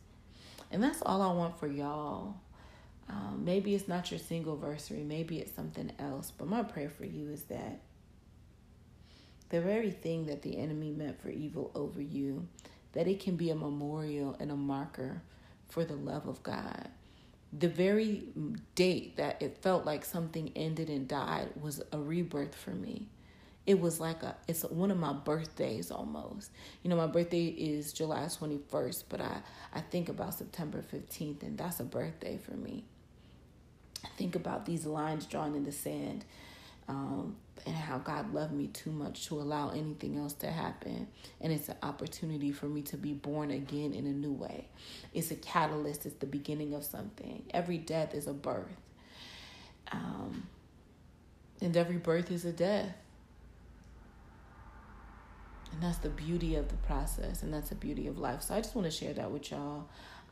And 0.71 0.81
that's 0.81 1.01
all 1.01 1.23
I 1.23 1.33
want 1.33 1.59
for 1.59 1.67
y'all. 1.67 2.35
Um, 3.09 3.41
maybe 3.43 3.73
it's 3.73 3.87
not 3.87 4.11
your 4.11 4.19
singleversary, 4.19 5.03
maybe 5.03 5.39
it's 5.39 5.55
something 5.55 5.91
else. 5.97 6.31
But 6.31 6.47
my 6.47 6.61
prayer 6.61 6.91
for 6.91 7.05
you 7.05 7.31
is 7.31 7.43
that 7.45 7.79
the 9.49 9.59
very 9.59 9.89
thing 9.89 10.27
that 10.27 10.43
the 10.43 10.59
enemy 10.59 10.91
meant 10.91 11.19
for 11.19 11.29
evil 11.29 11.71
over 11.73 11.99
you, 11.99 12.47
that 12.93 13.07
it 13.07 13.19
can 13.19 13.35
be 13.35 13.49
a 13.49 13.55
memorial 13.55 14.37
and 14.39 14.51
a 14.51 14.55
marker 14.55 15.23
for 15.69 15.83
the 15.83 15.95
love 15.95 16.27
of 16.27 16.43
God. 16.43 16.89
The 17.51 17.69
very 17.69 18.25
date 18.75 19.17
that 19.17 19.41
it 19.41 19.57
felt 19.63 19.85
like 19.85 20.05
something 20.05 20.51
ended 20.55 20.91
and 20.91 21.07
died 21.07 21.49
was 21.59 21.81
a 21.91 21.97
rebirth 21.97 22.53
for 22.53 22.71
me. 22.71 23.07
It 23.69 23.79
was 23.79 23.99
like 23.99 24.23
a 24.23 24.35
it's 24.47 24.63
one 24.63 24.89
of 24.89 24.97
my 24.97 25.13
birthdays 25.13 25.91
almost. 25.91 26.49
You 26.81 26.89
know, 26.89 26.95
my 26.95 27.05
birthday 27.05 27.45
is 27.45 27.93
July 27.93 28.21
21st, 28.21 29.03
but 29.09 29.21
I 29.21 29.43
I 29.71 29.81
think 29.81 30.09
about 30.09 30.33
September 30.33 30.83
15th 30.91 31.43
and 31.43 31.55
that's 31.55 31.79
a 31.79 31.83
birthday 31.83 32.39
for 32.39 32.53
me. 32.53 32.83
I 34.03 34.07
think 34.17 34.35
about 34.35 34.65
these 34.65 34.87
lines 34.87 35.27
drawn 35.27 35.53
in 35.53 35.65
the 35.65 35.71
sand 35.71 36.25
um, 36.87 37.35
and 37.67 37.75
how 37.75 37.99
God 37.99 38.33
loved 38.33 38.53
me 38.53 38.69
too 38.69 38.89
much 38.89 39.27
to 39.27 39.35
allow 39.35 39.69
anything 39.69 40.17
else 40.17 40.33
to 40.33 40.49
happen. 40.49 41.05
And 41.39 41.53
it's 41.53 41.69
an 41.69 41.77
opportunity 41.83 42.51
for 42.51 42.65
me 42.65 42.81
to 42.83 42.97
be 42.97 43.13
born 43.13 43.51
again 43.51 43.93
in 43.93 44.07
a 44.07 44.13
new 44.13 44.33
way. 44.33 44.67
It's 45.13 45.29
a 45.29 45.35
catalyst, 45.35 46.07
it's 46.07 46.15
the 46.15 46.25
beginning 46.25 46.73
of 46.73 46.83
something. 46.83 47.43
Every 47.53 47.77
death 47.77 48.15
is 48.15 48.25
a 48.25 48.33
birth. 48.33 48.65
Um, 49.91 50.47
and 51.61 51.77
every 51.77 51.97
birth 51.97 52.31
is 52.31 52.45
a 52.45 52.51
death. 52.51 52.95
And 55.71 55.83
that's 55.83 55.99
the 55.99 56.09
beauty 56.09 56.55
of 56.55 56.67
the 56.69 56.75
process 56.77 57.43
and 57.43 57.53
that's 57.53 57.69
the 57.69 57.75
beauty 57.75 58.07
of 58.07 58.17
life. 58.17 58.41
So 58.41 58.55
I 58.55 58.61
just 58.61 58.75
want 58.75 58.85
to 58.85 58.91
share 58.91 59.13
that 59.13 59.31
with 59.31 59.51
y'all. 59.51 59.85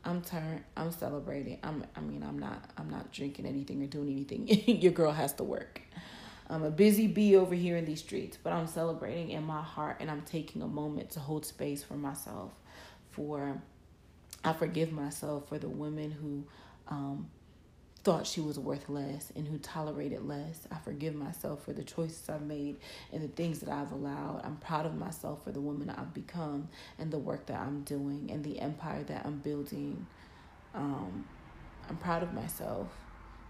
I'm 0.04 0.22
turned 0.22 0.62
I'm 0.76 0.92
celebrating. 0.92 1.58
I'm 1.62 1.84
I 1.96 2.00
mean 2.00 2.22
I'm 2.22 2.38
not 2.38 2.70
I'm 2.76 2.90
not 2.90 3.12
drinking 3.12 3.46
anything 3.46 3.82
or 3.82 3.86
doing 3.86 4.10
anything. 4.10 4.48
Your 4.80 4.92
girl 4.92 5.12
has 5.12 5.32
to 5.34 5.44
work. 5.44 5.80
I'm 6.50 6.62
a 6.62 6.70
busy 6.70 7.06
bee 7.06 7.36
over 7.36 7.54
here 7.54 7.76
in 7.76 7.84
these 7.84 8.00
streets, 8.00 8.38
but 8.42 8.52
I'm 8.52 8.66
celebrating 8.66 9.30
in 9.30 9.44
my 9.44 9.60
heart 9.60 9.98
and 10.00 10.10
I'm 10.10 10.22
taking 10.22 10.62
a 10.62 10.66
moment 10.66 11.10
to 11.10 11.20
hold 11.20 11.44
space 11.44 11.82
for 11.82 11.94
myself. 11.94 12.52
For 13.10 13.60
I 14.44 14.52
forgive 14.52 14.92
myself 14.92 15.48
for 15.48 15.58
the 15.58 15.68
women 15.68 16.10
who 16.10 16.44
um, 16.88 17.28
thought 18.08 18.26
she 18.26 18.40
was 18.40 18.58
worth 18.58 18.88
less 18.88 19.30
and 19.36 19.46
who 19.46 19.58
tolerated 19.58 20.26
less. 20.26 20.66
I 20.72 20.78
forgive 20.78 21.14
myself 21.14 21.62
for 21.62 21.74
the 21.74 21.84
choices 21.84 22.26
I've 22.30 22.40
made 22.40 22.76
and 23.12 23.22
the 23.22 23.28
things 23.28 23.58
that 23.60 23.68
I've 23.68 23.92
allowed. 23.92 24.40
I'm 24.44 24.56
proud 24.56 24.86
of 24.86 24.96
myself 24.96 25.44
for 25.44 25.52
the 25.52 25.60
woman 25.60 25.90
I've 25.90 26.14
become 26.14 26.70
and 26.98 27.10
the 27.10 27.18
work 27.18 27.44
that 27.48 27.60
I'm 27.60 27.82
doing 27.82 28.30
and 28.32 28.42
the 28.42 28.60
empire 28.60 29.02
that 29.02 29.26
I'm 29.26 29.40
building. 29.40 30.06
Um, 30.74 31.26
I'm 31.86 31.98
proud 31.98 32.22
of 32.22 32.32
myself 32.32 32.88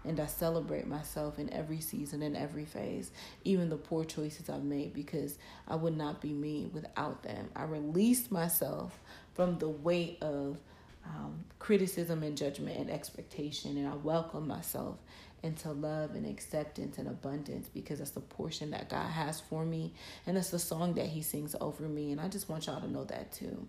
and 0.03 0.19
I 0.19 0.25
celebrate 0.25 0.87
myself 0.87 1.39
in 1.39 1.53
every 1.53 1.79
season 1.79 2.21
and 2.21 2.35
every 2.35 2.65
phase, 2.65 3.11
even 3.45 3.69
the 3.69 3.77
poor 3.77 4.03
choices 4.03 4.49
I've 4.49 4.65
made, 4.65 4.93
because 4.93 5.37
I 5.69 5.75
would 5.75 5.95
not 5.95 6.19
be 6.19 6.33
me 6.33 6.69
without 6.73 7.23
them. 7.23 7.47
I 7.55 7.63
released 7.63 8.29
myself 8.29 8.99
from 9.35 9.57
the 9.59 9.69
weight 9.69 10.17
of 10.21 10.57
um, 11.05 11.45
criticism 11.59 12.23
and 12.23 12.37
judgment 12.37 12.77
and 12.77 12.89
expectation, 12.89 13.77
and 13.77 13.87
I 13.87 13.95
welcome 13.95 14.47
myself 14.47 14.97
into 15.41 15.71
love 15.71 16.15
and 16.15 16.25
acceptance 16.25 16.97
and 16.97 17.07
abundance 17.07 17.69
because 17.69 17.99
that's 17.99 18.11
the 18.11 18.19
portion 18.19 18.71
that 18.71 18.89
God 18.89 19.09
has 19.09 19.39
for 19.39 19.65
me, 19.65 19.93
and 20.27 20.37
it's 20.37 20.49
the 20.49 20.59
song 20.59 20.93
that 20.95 21.07
He 21.07 21.21
sings 21.21 21.55
over 21.59 21.83
me. 21.83 22.11
And 22.11 22.19
I 22.19 22.27
just 22.27 22.49
want 22.49 22.67
y'all 22.67 22.81
to 22.81 22.91
know 22.91 23.05
that 23.05 23.31
too 23.31 23.67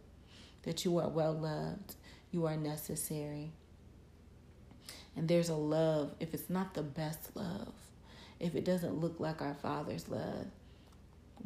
that 0.63 0.85
you 0.85 0.99
are 0.99 1.09
well 1.09 1.33
loved, 1.33 1.95
you 2.31 2.47
are 2.47 2.57
necessary. 2.57 3.53
And 5.17 5.29
there's 5.29 5.49
a 5.49 5.55
love, 5.55 6.15
if 6.21 6.35
it's 6.35 6.51
not 6.51 6.75
the 6.75 6.83
best 6.83 7.35
love, 7.35 7.73
if 8.39 8.55
it 8.55 8.65
doesn't 8.65 9.01
look 9.01 9.19
like 9.19 9.43
our 9.43 9.55
Father's 9.55 10.09
love, 10.09 10.47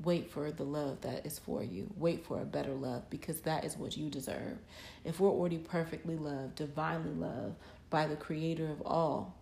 wait 0.02 0.30
for 0.30 0.50
the 0.50 0.64
love 0.64 1.00
that 1.02 1.26
is 1.26 1.38
for 1.38 1.62
you. 1.62 1.92
Wait 1.96 2.24
for 2.24 2.40
a 2.40 2.44
better 2.44 2.72
love 2.72 3.08
because 3.10 3.40
that 3.42 3.64
is 3.64 3.76
what 3.76 3.96
you 3.96 4.10
deserve. 4.10 4.58
If 5.04 5.20
we're 5.20 5.30
already 5.30 5.58
perfectly 5.58 6.16
loved, 6.16 6.56
divinely 6.56 7.12
loved 7.12 7.56
by 7.90 8.06
the 8.06 8.16
Creator 8.16 8.70
of 8.70 8.82
all, 8.84 9.34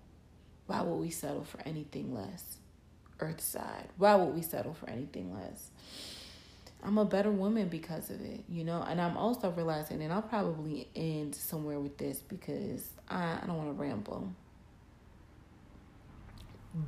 why 0.67 0.83
would 0.83 0.97
we 0.97 1.11
settle 1.11 1.45
for 1.45 1.61
anything 1.67 2.15
less? 2.15 2.57
Earthside. 3.19 3.89
Why 3.97 4.15
would 4.15 4.35
we 4.35 4.43
settle 4.43 4.75
for 4.75 4.89
anything 4.91 5.35
less? 5.35 5.71
I'm 6.85 6.99
a 6.99 7.05
better 7.05 7.31
woman 7.31 7.69
because 7.69 8.11
of 8.11 8.21
it, 8.21 8.43
you 8.49 8.65
know. 8.65 8.85
And 8.89 9.01
I'm 9.01 9.17
also 9.17 9.51
realizing, 9.51 10.03
and 10.03 10.13
I'll 10.13 10.23
probably 10.23 10.89
end 10.97 11.35
somewhere 11.35 11.79
with 11.79 11.97
this 11.97 12.19
because 12.19 12.91
I, 13.09 13.39
I 13.43 13.47
don't 13.47 13.57
want 13.57 13.69
to 13.69 13.81
ramble. 13.81 14.33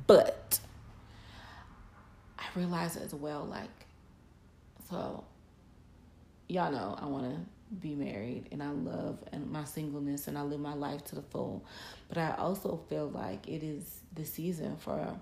But 0.07 0.59
I 2.55 2.59
realize 2.59 2.97
as 2.97 3.13
well, 3.13 3.45
like, 3.45 3.69
so 4.89 5.23
y'all 6.47 6.71
know 6.71 6.97
I 7.01 7.05
want 7.05 7.31
to 7.31 7.39
be 7.81 7.95
married 7.95 8.47
and 8.51 8.61
I 8.61 8.69
love 8.69 9.17
and 9.31 9.51
my 9.51 9.63
singleness 9.63 10.27
and 10.27 10.37
I 10.37 10.43
live 10.43 10.59
my 10.59 10.75
life 10.75 11.03
to 11.05 11.15
the 11.15 11.21
full. 11.21 11.65
But 12.07 12.17
I 12.17 12.35
also 12.37 12.79
feel 12.87 13.09
like 13.09 13.47
it 13.47 13.63
is 13.63 14.01
the 14.13 14.23
season 14.23 14.77
for 14.77 15.17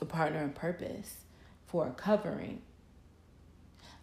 a 0.00 0.04
partner 0.04 0.40
and 0.40 0.54
purpose, 0.54 1.16
for 1.66 1.86
a 1.86 1.90
covering 1.92 2.60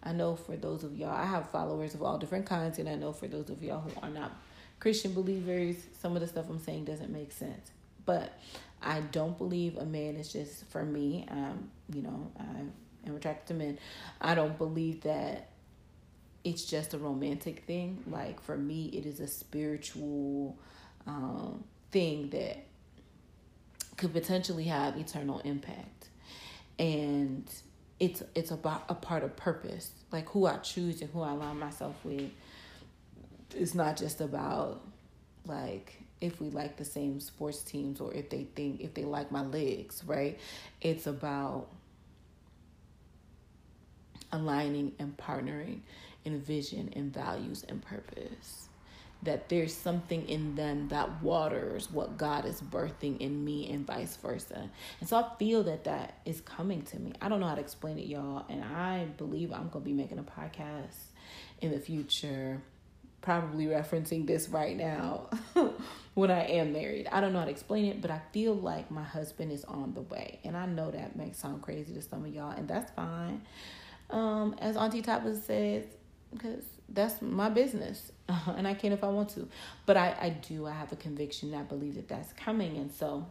I 0.05 0.13
know 0.13 0.35
for 0.35 0.55
those 0.55 0.83
of 0.83 0.95
y'all, 0.95 1.09
I 1.09 1.25
have 1.25 1.49
followers 1.49 1.95
of 1.95 2.03
all 2.03 2.19
different 2.19 2.45
kinds, 2.45 2.77
and 2.77 2.88
I 2.88 2.93
know 2.93 3.11
for 3.11 3.27
those 3.27 3.49
of 3.49 3.63
y'all 3.63 3.81
who 3.81 3.91
are 4.03 4.09
not 4.09 4.31
Christian 4.79 5.13
believers, 5.13 5.77
some 5.99 6.15
of 6.15 6.21
the 6.21 6.27
stuff 6.27 6.45
I'm 6.47 6.59
saying 6.59 6.85
doesn't 6.85 7.11
make 7.11 7.31
sense. 7.31 7.71
But 8.05 8.39
I 8.81 9.01
don't 9.01 9.37
believe 9.37 9.77
a 9.77 9.85
man 9.85 10.15
is 10.15 10.31
just 10.31 10.65
for 10.69 10.83
me. 10.83 11.25
Um, 11.29 11.69
you 11.93 12.01
know, 12.01 12.31
I 12.39 13.07
am 13.07 13.15
attracted 13.15 13.47
to 13.47 13.53
men. 13.53 13.79
I 14.21 14.35
don't 14.35 14.57
believe 14.57 15.01
that 15.01 15.49
it's 16.43 16.63
just 16.63 16.93
a 16.93 16.97
romantic 16.97 17.63
thing. 17.65 18.03
Like 18.07 18.41
for 18.41 18.55
me, 18.55 18.85
it 18.93 19.05
is 19.05 19.19
a 19.19 19.27
spiritual 19.27 20.57
um, 21.07 21.63
thing 21.91 22.29
that 22.29 22.65
could 23.97 24.13
potentially 24.13 24.65
have 24.65 24.97
eternal 24.97 25.39
impact. 25.39 26.09
And 26.77 27.49
it's 27.99 28.21
it's 28.36 28.51
about 28.51 28.84
a 28.89 28.95
part 28.95 29.23
of 29.23 29.36
purpose. 29.36 29.89
Like 30.11 30.30
who 30.30 30.45
I 30.45 30.57
choose 30.57 31.01
and 31.01 31.09
who 31.09 31.21
I 31.21 31.32
align 31.32 31.59
myself 31.59 31.95
with. 32.03 32.30
It's 33.55 33.73
not 33.73 33.97
just 33.97 34.21
about 34.21 34.82
like 35.45 36.05
if 36.22 36.39
we 36.39 36.49
like 36.49 36.78
the 36.78 36.86
same 36.86 37.20
sports 37.20 37.61
teams 37.61 37.99
or 37.99 38.13
if 38.13 38.30
they 38.30 38.47
think 38.55 38.82
if 38.82 38.93
they 38.93 39.03
like 39.03 39.32
my 39.32 39.43
legs, 39.43 40.03
right? 40.05 40.39
It's 40.82 41.07
about 41.07 41.68
aligning 44.32 44.93
and 44.99 45.16
partnering 45.18 45.80
in 46.24 46.41
vision 46.41 46.91
and 46.95 47.13
values 47.13 47.63
and 47.68 47.82
purpose 47.82 48.70
that 49.24 49.49
there's 49.49 49.74
something 49.74 50.28
in 50.30 50.55
them 50.55 50.88
that 50.89 51.22
waters 51.22 51.91
what 51.91 52.18
God 52.18 52.45
is 52.45 52.61
birthing 52.61 53.20
in 53.20 53.43
me 53.43 53.72
and 53.72 53.86
vice 53.86 54.16
versa. 54.18 54.70
And 54.99 55.09
so 55.09 55.18
I 55.18 55.26
feel 55.38 55.63
that 55.63 55.84
that 55.86 56.20
is 56.26 56.41
coming 56.41 56.84
to 56.84 56.99
me. 56.99 57.13
I 57.22 57.30
don't 57.30 57.39
know 57.39 57.47
how 57.47 57.55
to 57.55 57.61
explain 57.61 57.97
it, 57.97 58.05
y'all. 58.05 58.45
And 58.49 58.63
I 58.63 59.05
believe 59.18 59.51
I'm 59.51 59.70
going 59.70 59.84
to 59.84 59.89
be 59.89 59.93
making 59.93 60.20
a 60.20 60.24
podcast 60.24 60.95
in 61.61 61.72
the 61.72 61.80
future, 61.80 62.61
probably 63.26 63.65
referencing 63.65 64.26
this 64.26 64.47
right 64.47 64.78
now 64.78 65.30
when 66.13 66.32
I 66.32 66.45
am 66.45 66.71
married. 66.71 67.07
I 67.11 67.19
don't 67.19 67.34
know 67.34 67.39
how 67.39 67.45
to 67.45 67.51
explain 67.51 67.86
it, 67.86 68.01
but 68.01 68.11
I 68.11 68.21
feel 68.32 68.53
like 68.53 68.89
my 68.91 69.03
husband 69.03 69.51
is 69.51 69.65
on 69.65 69.93
the 69.93 70.01
way. 70.01 70.39
And 70.43 70.55
I 70.55 70.65
know 70.67 70.91
that 70.91 71.15
makes 71.15 71.39
sound 71.39 71.61
crazy 71.61 71.93
to 71.95 72.01
some 72.01 72.23
of 72.23 72.34
y'all, 72.34 72.51
and 72.51 72.67
that's 72.67 72.91
fine. 72.91 73.41
Um, 74.11 74.55
as 74.59 74.78
Auntie 74.78 75.01
Tapa 75.01 75.36
says, 75.36 75.84
because 76.32 76.63
that's 76.88 77.21
my 77.21 77.49
business 77.49 78.11
and 78.47 78.67
I 78.67 78.76
can 78.76 78.93
if 78.93 79.03
I 79.03 79.07
want 79.07 79.30
to. 79.30 79.47
But 79.86 79.97
I, 79.97 80.15
I 80.21 80.30
do, 80.30 80.67
I 80.67 80.71
have 80.71 80.91
a 80.91 80.95
conviction, 80.95 81.53
I 81.55 81.63
believe 81.63 81.95
that 81.95 82.07
that's 82.07 82.32
coming. 82.34 82.78
And 82.78 82.91
so 82.91 83.26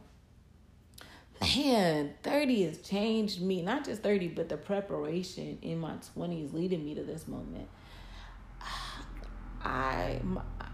man, 1.40 2.14
30 2.22 2.64
has 2.64 2.78
changed 2.78 3.40
me. 3.40 3.62
Not 3.62 3.84
just 3.84 4.02
30, 4.02 4.28
but 4.28 4.48
the 4.48 4.56
preparation 4.56 5.58
in 5.62 5.78
my 5.78 5.94
20s 6.16 6.52
leading 6.52 6.84
me 6.84 6.94
to 6.94 7.02
this 7.02 7.28
moment. 7.28 7.68
I 9.64 10.20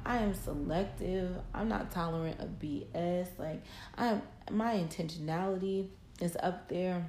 I 0.04 0.18
am 0.18 0.34
selective. 0.34 1.36
I'm 1.54 1.68
not 1.68 1.90
tolerant 1.90 2.40
of 2.40 2.58
BS. 2.58 3.28
Like 3.38 3.62
I'm 3.96 4.22
my 4.50 4.74
intentionality 4.74 5.88
is 6.20 6.36
up 6.42 6.68
there. 6.68 7.06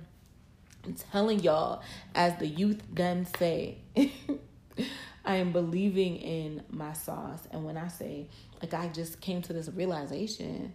I'm 0.86 0.96
telling 0.96 1.40
y'all, 1.42 1.84
as 2.16 2.38
the 2.38 2.48
youth 2.48 2.82
them 2.92 3.26
say, 3.38 3.78
I 5.26 5.36
am 5.36 5.52
believing 5.52 6.18
in 6.18 6.64
my 6.70 6.94
sauce. 6.94 7.42
And 7.52 7.64
when 7.66 7.78
I 7.78 7.88
say, 7.88 8.28
like, 8.62 8.74
I 8.74 8.88
just 8.88 9.22
came 9.22 9.42
to 9.44 9.54
this 9.54 9.70
realization, 9.70 10.74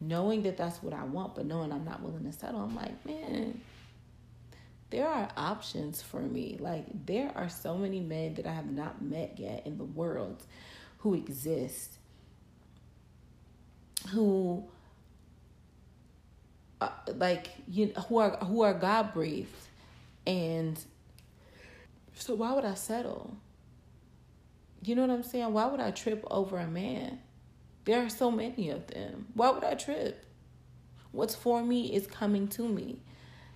knowing 0.00 0.42
that 0.42 0.56
that's 0.56 0.82
what 0.82 0.94
I 0.94 1.04
want, 1.04 1.34
but 1.34 1.46
knowing 1.46 1.72
I'm 1.72 1.84
not 1.84 2.00
willing 2.00 2.24
to 2.24 2.32
settle, 2.32 2.60
I'm 2.62 2.76
like, 2.76 3.04
man, 3.04 3.60
there 4.90 5.08
are 5.08 5.28
options 5.36 6.02
for 6.02 6.20
me. 6.20 6.56
Like, 6.60 6.84
there 7.06 7.32
are 7.34 7.48
so 7.48 7.76
many 7.76 8.00
men 8.00 8.34
that 8.34 8.46
I 8.46 8.52
have 8.52 8.70
not 8.70 9.02
met 9.02 9.38
yet 9.38 9.66
in 9.66 9.78
the 9.78 9.84
world 9.84 10.44
who 10.98 11.14
exist, 11.14 11.98
who 14.10 14.64
uh, 16.80 16.88
like 17.16 17.50
you 17.68 17.92
who 18.08 18.18
are 18.18 18.36
who 18.38 18.62
are 18.62 18.74
God 18.74 19.12
breathed, 19.12 19.50
and 20.26 20.78
so 22.14 22.34
why 22.34 22.52
would 22.52 22.64
I 22.64 22.74
settle? 22.74 23.36
You 24.82 24.94
know 24.94 25.02
what 25.02 25.10
I'm 25.10 25.22
saying? 25.22 25.52
Why 25.52 25.66
would 25.66 25.80
I 25.80 25.90
trip 25.90 26.24
over 26.30 26.58
a 26.58 26.66
man? 26.66 27.20
There 27.84 28.04
are 28.04 28.10
so 28.10 28.30
many 28.30 28.70
of 28.70 28.86
them. 28.86 29.26
Why 29.34 29.50
would 29.50 29.64
I 29.64 29.74
trip? 29.74 30.24
What's 31.12 31.34
for 31.34 31.62
me 31.62 31.94
is 31.94 32.06
coming 32.06 32.48
to 32.48 32.68
me. 32.68 33.00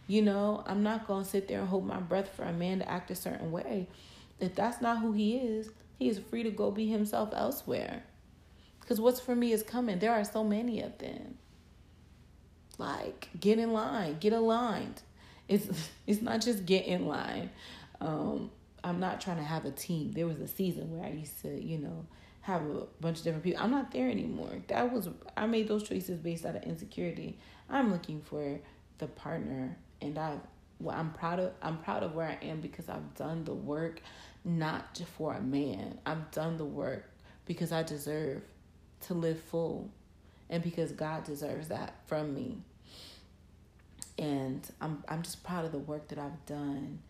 You 0.09 0.23
know, 0.23 0.65
I'm 0.67 0.83
not 0.83 1.07
going 1.07 1.23
to 1.23 1.31
sit 1.31 1.49
there 1.49 1.61
and 1.61 1.69
hold 1.69 1.87
my 1.87 2.01
breath 2.01 2.35
for 2.35 2.43
a 2.43 2.53
man 2.53 2.79
to 2.79 2.91
act 2.91 3.11
a 3.11 3.15
certain 3.15 3.53
way. 3.53 3.89
If 4.41 4.55
that's 4.55 4.81
not 4.81 5.01
who 5.01 5.13
he 5.13 5.37
is, 5.37 5.71
he 5.99 6.09
is 6.09 6.19
free 6.19 6.43
to 6.45 6.51
go 6.51 6.71
be 6.71 6.87
himself 6.89 7.31
elsewhere. 7.35 8.03
Because 8.81 9.01
what's 9.03 9.21
for 9.21 9.37
me 9.37 9.53
is 9.53 9.63
coming. 9.63 9.99
There 9.99 10.13
are 10.13 10.25
so 10.25 10.43
many 10.43 10.81
of 10.81 10.97
them. 10.97 11.37
Like, 12.79 13.29
get 13.39 13.59
in 13.59 13.75
line, 13.75 14.17
get 14.19 14.33
aligned. 14.33 15.03
It's 15.47 15.91
it's 16.07 16.23
not 16.23 16.41
just 16.41 16.65
get 16.65 16.87
in 16.87 17.07
line. 17.07 17.51
Um, 18.01 18.51
I'm 18.83 19.01
not 19.01 19.21
trying 19.21 19.37
to 19.37 19.43
have 19.43 19.67
a 19.67 19.71
team. 19.73 20.13
There 20.13 20.27
was 20.27 20.41
a 20.41 20.49
season 20.49 20.97
where 20.97 21.07
I 21.07 21.11
used 21.11 21.43
to, 21.43 21.63
you 21.63 21.79
know, 21.79 22.07
have 22.43 22.63
a 22.63 22.87
bunch 23.01 23.19
of 23.19 23.25
different 23.25 23.45
people. 23.45 23.63
I'm 23.63 23.73
not 23.73 23.91
there 23.91 24.09
anymore. 24.09 24.63
That 24.69 24.91
was 24.91 25.11
I 25.37 25.45
made 25.45 25.69
those 25.69 25.87
choices 25.87 26.19
based 26.19 26.47
out 26.47 26.57
of 26.57 26.63
insecurity. 26.63 27.37
I'm 27.69 27.93
looking 27.93 28.23
for 28.23 28.61
the 28.97 29.07
partner 29.07 29.77
and 30.01 30.19
I've 30.19 30.41
well, 30.81 30.97
I'm 30.97 31.13
proud 31.13 31.41
of 31.41 31.53
I'm 31.63 31.79
proud 31.79 32.03
of 32.03 32.15
where 32.15 32.29
I 32.29 32.45
am 32.45 32.61
because 32.61 32.89
I've 32.89 33.15
done 33.15 33.45
the 33.45 33.55
work 33.55 34.01
not 34.45 34.95
just 34.95 35.11
for 35.11 35.35
a 35.35 35.41
man. 35.41 35.99
I've 36.07 36.31
done 36.31 36.57
the 36.57 36.65
work 36.65 37.05
because 37.47 37.73
I 37.73 37.83
deserve 37.83 38.43
to 39.03 39.15
live 39.15 39.41
full 39.41 39.91
and 40.51 40.63
because 40.63 40.93
God 40.93 41.25
deserves 41.25 41.69
that 41.69 41.95
from 42.07 42.35
me. 42.35 42.59
And 44.19 44.69
I'm 44.81 45.05
I'm 45.09 45.23
just 45.23 45.45
proud 45.45 45.65
of 45.65 45.73
the 45.73 45.79
work 45.79 46.09
that 46.09 46.19
I've 46.19 46.45
done 46.47 47.01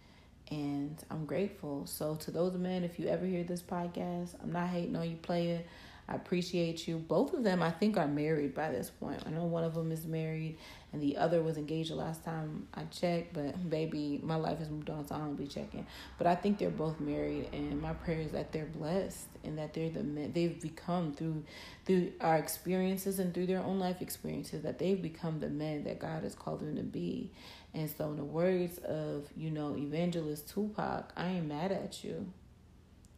and 0.50 0.96
I'm 1.10 1.26
grateful. 1.26 1.86
So 1.86 2.14
to 2.16 2.30
those 2.30 2.54
men, 2.56 2.84
if 2.84 2.98
you 2.98 3.08
ever 3.08 3.26
hear 3.26 3.44
this 3.44 3.62
podcast, 3.62 4.34
I'm 4.42 4.52
not 4.52 4.68
hating 4.68 4.96
on 4.96 5.08
you 5.08 5.16
player. 5.16 5.62
I 6.10 6.14
appreciate 6.14 6.88
you. 6.88 6.96
Both 6.96 7.34
of 7.34 7.44
them, 7.44 7.62
I 7.62 7.70
think, 7.70 7.98
are 7.98 8.08
married 8.08 8.54
by 8.54 8.70
this 8.70 8.88
point. 8.88 9.22
I 9.26 9.30
know 9.30 9.44
one 9.44 9.62
of 9.62 9.74
them 9.74 9.92
is 9.92 10.06
married, 10.06 10.56
and 10.92 11.02
the 11.02 11.18
other 11.18 11.42
was 11.42 11.58
engaged 11.58 11.90
the 11.90 11.96
last 11.96 12.24
time 12.24 12.66
I 12.72 12.84
checked. 12.84 13.34
But 13.34 13.68
baby, 13.68 14.18
my 14.22 14.36
life 14.36 14.58
has 14.58 14.70
moved 14.70 14.88
on, 14.88 15.06
so 15.06 15.16
I 15.16 15.18
don't 15.18 15.36
be 15.36 15.46
checking. 15.46 15.86
But 16.16 16.26
I 16.26 16.34
think 16.34 16.56
they're 16.56 16.70
both 16.70 16.98
married, 16.98 17.50
and 17.52 17.82
my 17.82 17.92
prayer 17.92 18.20
is 18.20 18.32
that 18.32 18.52
they're 18.52 18.64
blessed 18.64 19.26
and 19.44 19.58
that 19.58 19.74
they're 19.74 19.90
the 19.90 20.02
men 20.02 20.32
they've 20.32 20.60
become 20.60 21.12
through 21.12 21.44
through 21.84 22.12
our 22.22 22.38
experiences 22.38 23.18
and 23.18 23.34
through 23.34 23.46
their 23.46 23.62
own 23.62 23.78
life 23.78 24.00
experiences 24.00 24.62
that 24.62 24.78
they've 24.78 25.02
become 25.02 25.40
the 25.40 25.50
men 25.50 25.84
that 25.84 25.98
God 25.98 26.22
has 26.22 26.34
called 26.34 26.60
them 26.60 26.76
to 26.76 26.82
be. 26.82 27.30
And 27.74 27.90
so, 27.90 28.10
in 28.10 28.16
the 28.16 28.24
words 28.24 28.78
of 28.78 29.26
you 29.36 29.50
know 29.50 29.76
evangelist 29.76 30.48
Tupac, 30.48 31.12
I 31.16 31.28
ain't 31.28 31.46
mad 31.46 31.70
at 31.70 32.02
you. 32.02 32.32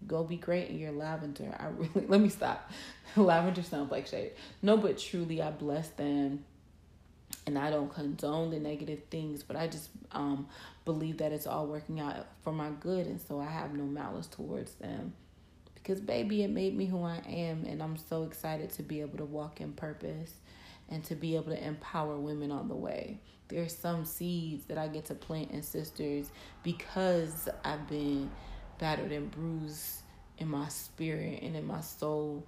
Go 0.07 0.25
be 0.25 0.37
great 0.37 0.69
in 0.71 0.79
your 0.79 0.93
lavender. 0.93 1.55
I 1.59 1.67
really 1.67 2.07
let 2.09 2.21
me 2.21 2.29
stop. 2.29 2.71
lavender 3.17 3.63
sounds 3.63 3.91
like 3.91 4.07
shade. 4.07 4.33
No, 4.63 4.77
but 4.77 4.99
truly 4.99 5.43
I 5.43 5.51
bless 5.51 5.89
them 5.91 6.45
and 7.47 7.59
I 7.59 7.71
don't 7.71 7.93
condone 7.93 8.51
the 8.51 8.59
negative 8.59 9.01
things, 9.11 9.43
but 9.43 9.57
I 9.57 9.67
just 9.67 9.91
um 10.13 10.49
believe 10.85 11.19
that 11.19 11.33
it's 11.33 11.47
all 11.47 11.67
working 11.67 12.01
out 12.01 12.27
for 12.43 12.53
my 12.53 12.71
good 12.81 13.07
and 13.07 13.21
so 13.21 13.41
I 13.41 13.47
have 13.47 13.75
no 13.75 13.85
malice 13.85 14.27
towards 14.27 14.75
them. 14.75 15.13
Because 15.75 16.01
baby, 16.01 16.43
it 16.43 16.51
made 16.51 16.77
me 16.77 16.87
who 16.87 17.03
I 17.03 17.23
am 17.27 17.65
and 17.67 17.83
I'm 17.83 17.97
so 17.97 18.25
excited 18.25 18.71
to 18.73 18.83
be 18.83 19.01
able 19.01 19.19
to 19.19 19.25
walk 19.25 19.61
in 19.61 19.73
purpose 19.73 20.33
and 20.89 21.05
to 21.05 21.15
be 21.15 21.37
able 21.37 21.53
to 21.53 21.65
empower 21.65 22.17
women 22.17 22.51
on 22.51 22.69
the 22.69 22.75
way. 22.75 23.19
There's 23.49 23.77
some 23.77 24.05
seeds 24.05 24.67
that 24.67 24.79
I 24.79 24.89
get 24.89 25.07
to 25.07 25.15
plant 25.15 25.51
in 25.51 25.63
sisters 25.63 26.31
because 26.63 27.49
I've 27.65 27.89
been 27.89 28.31
battered 28.81 29.13
and 29.13 29.31
bruised 29.31 30.01
in 30.39 30.49
my 30.49 30.67
spirit 30.69 31.43
and 31.43 31.55
in 31.55 31.67
my 31.67 31.83
soul 31.83 32.43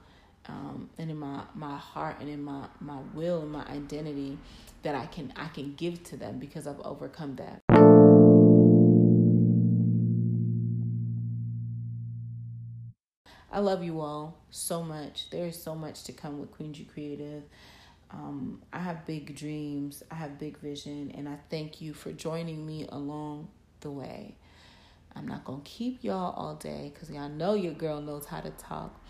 um, 0.47 0.89
and 0.99 1.11
in 1.11 1.19
my, 1.19 1.43
my 1.55 1.77
heart 1.77 2.17
and 2.21 2.29
in 2.29 2.43
my, 2.43 2.65
my 2.81 2.99
will 3.15 3.43
and 3.43 3.53
my 3.53 3.65
identity 3.67 4.39
that 4.83 4.95
I 4.95 5.07
can 5.07 5.33
I 5.37 5.47
can 5.49 5.75
give 5.75 6.03
to 6.05 6.17
them 6.17 6.39
because 6.39 6.67
I've 6.67 6.81
overcome 6.81 7.37
that. 7.37 7.61
I 13.55 13.59
love 13.59 13.85
you 13.85 14.01
all 14.01 14.39
so 14.51 14.83
much. 14.83 15.29
There 15.31 15.47
is 15.47 15.63
so 15.63 15.75
much 15.75 16.05
to 16.05 16.13
come 16.13 16.41
with 16.41 16.51
Queen 16.51 16.73
G 16.73 16.85
Creative. 16.85 17.43
Um, 18.11 18.63
I 18.73 18.79
have 18.79 19.07
big 19.07 19.37
dreams, 19.37 20.03
I 20.11 20.17
have 20.17 20.39
big 20.39 20.59
vision, 20.59 21.13
and 21.15 21.29
I 21.29 21.39
thank 21.51 21.81
you 21.81 21.95
for 21.95 22.13
joining 22.13 22.67
me 22.67 22.87
along 22.89 23.49
the 23.81 23.91
way. 23.91 24.37
I'm 25.15 25.27
not 25.27 25.45
gonna 25.45 25.63
keep 25.65 26.03
y'all 26.03 26.33
all 26.35 26.55
day 26.55 26.91
because 26.93 27.11
y'all 27.11 27.29
know 27.29 27.55
your 27.55 27.75
girl 27.75 28.01
knows 28.01 28.27
how 28.27 28.41
to 28.41 28.51
talk. 28.51 29.01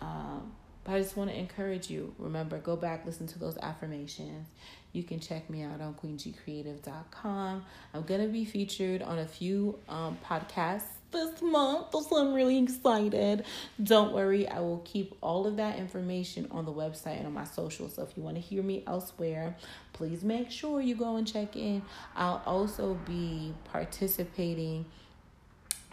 Um, 0.00 0.52
but 0.84 0.92
I 0.92 1.00
just 1.00 1.16
want 1.16 1.30
to 1.30 1.38
encourage 1.38 1.88
you. 1.90 2.14
Remember, 2.18 2.58
go 2.58 2.76
back, 2.76 3.06
listen 3.06 3.26
to 3.28 3.38
those 3.38 3.56
affirmations. 3.58 4.48
You 4.92 5.02
can 5.02 5.18
check 5.18 5.48
me 5.50 5.62
out 5.62 5.80
on 5.80 5.94
queengcreative.com. 5.94 7.64
I'm 7.94 8.02
going 8.02 8.20
to 8.20 8.28
be 8.28 8.44
featured 8.44 9.02
on 9.02 9.18
a 9.18 9.26
few 9.26 9.78
um, 9.88 10.18
podcasts 10.24 10.82
this 11.10 11.40
month, 11.40 11.92
so 11.92 12.18
I'm 12.18 12.34
really 12.34 12.58
excited. 12.58 13.44
Don't 13.82 14.12
worry, 14.12 14.46
I 14.46 14.60
will 14.60 14.82
keep 14.84 15.16
all 15.20 15.46
of 15.46 15.56
that 15.56 15.78
information 15.78 16.48
on 16.50 16.64
the 16.64 16.72
website 16.72 17.18
and 17.18 17.26
on 17.26 17.32
my 17.32 17.44
social. 17.44 17.88
So 17.88 18.02
if 18.02 18.16
you 18.16 18.22
want 18.22 18.36
to 18.36 18.42
hear 18.42 18.62
me 18.62 18.84
elsewhere, 18.86 19.56
please 19.94 20.22
make 20.22 20.50
sure 20.50 20.80
you 20.80 20.96
go 20.96 21.16
and 21.16 21.26
check 21.26 21.56
in. 21.56 21.82
I'll 22.14 22.42
also 22.46 22.94
be 23.06 23.54
participating 23.72 24.84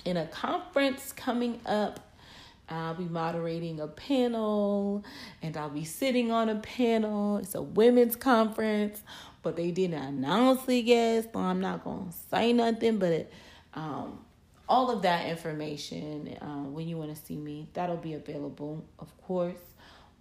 in 0.05 0.17
a 0.17 0.25
conference 0.27 1.11
coming 1.11 1.59
up. 1.65 1.99
I'll 2.69 2.93
be 2.93 3.03
moderating 3.03 3.81
a 3.81 3.87
panel 3.87 5.03
and 5.41 5.57
I'll 5.57 5.69
be 5.69 5.83
sitting 5.83 6.31
on 6.31 6.47
a 6.47 6.55
panel. 6.55 7.37
It's 7.37 7.53
a 7.53 7.61
women's 7.61 8.15
conference, 8.15 9.01
but 9.43 9.57
they 9.57 9.71
didn't 9.71 10.01
announce 10.01 10.67
it 10.69 10.85
yet, 10.85 11.33
so 11.33 11.39
I'm 11.39 11.59
not 11.59 11.83
going 11.83 12.07
to 12.09 12.15
say 12.29 12.53
nothing. 12.53 12.97
But 12.97 13.29
um, 13.73 14.19
all 14.69 14.89
of 14.89 15.01
that 15.01 15.27
information, 15.27 16.37
uh, 16.41 16.63
when 16.69 16.87
you 16.87 16.97
want 16.97 17.13
to 17.13 17.21
see 17.21 17.35
me, 17.35 17.67
that'll 17.73 17.97
be 17.97 18.13
available, 18.13 18.85
of 18.99 19.09
course, 19.23 19.59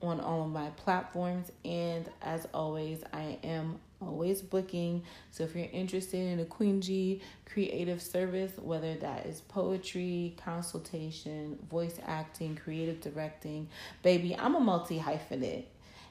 on 0.03 0.19
all 0.19 0.43
of 0.43 0.51
my 0.51 0.71
platforms. 0.71 1.53
And 1.65 2.09
as 2.21 2.49
always, 2.53 3.05
I 3.13 3.39
am 3.45 3.79
always 4.01 4.43
booking. 4.43 5.03
So 5.31 5.45
if 5.45 5.55
you're 5.55 5.69
interested 5.73 6.21
in 6.21 6.41
a 6.41 6.45
Queen 6.45 6.81
G 6.81 7.21
creative 7.45 8.01
service, 8.01 8.53
whether 8.59 8.95
that 8.97 9.27
is 9.27 9.41
poetry, 9.41 10.37
consultation, 10.43 11.59
voice 11.71 11.99
acting, 12.07 12.57
creative 12.57 13.01
directing, 13.01 13.69
baby, 14.03 14.37
I'm 14.37 14.55
a 14.55 14.61
multi 14.61 14.99
hyphenate. 14.99 15.65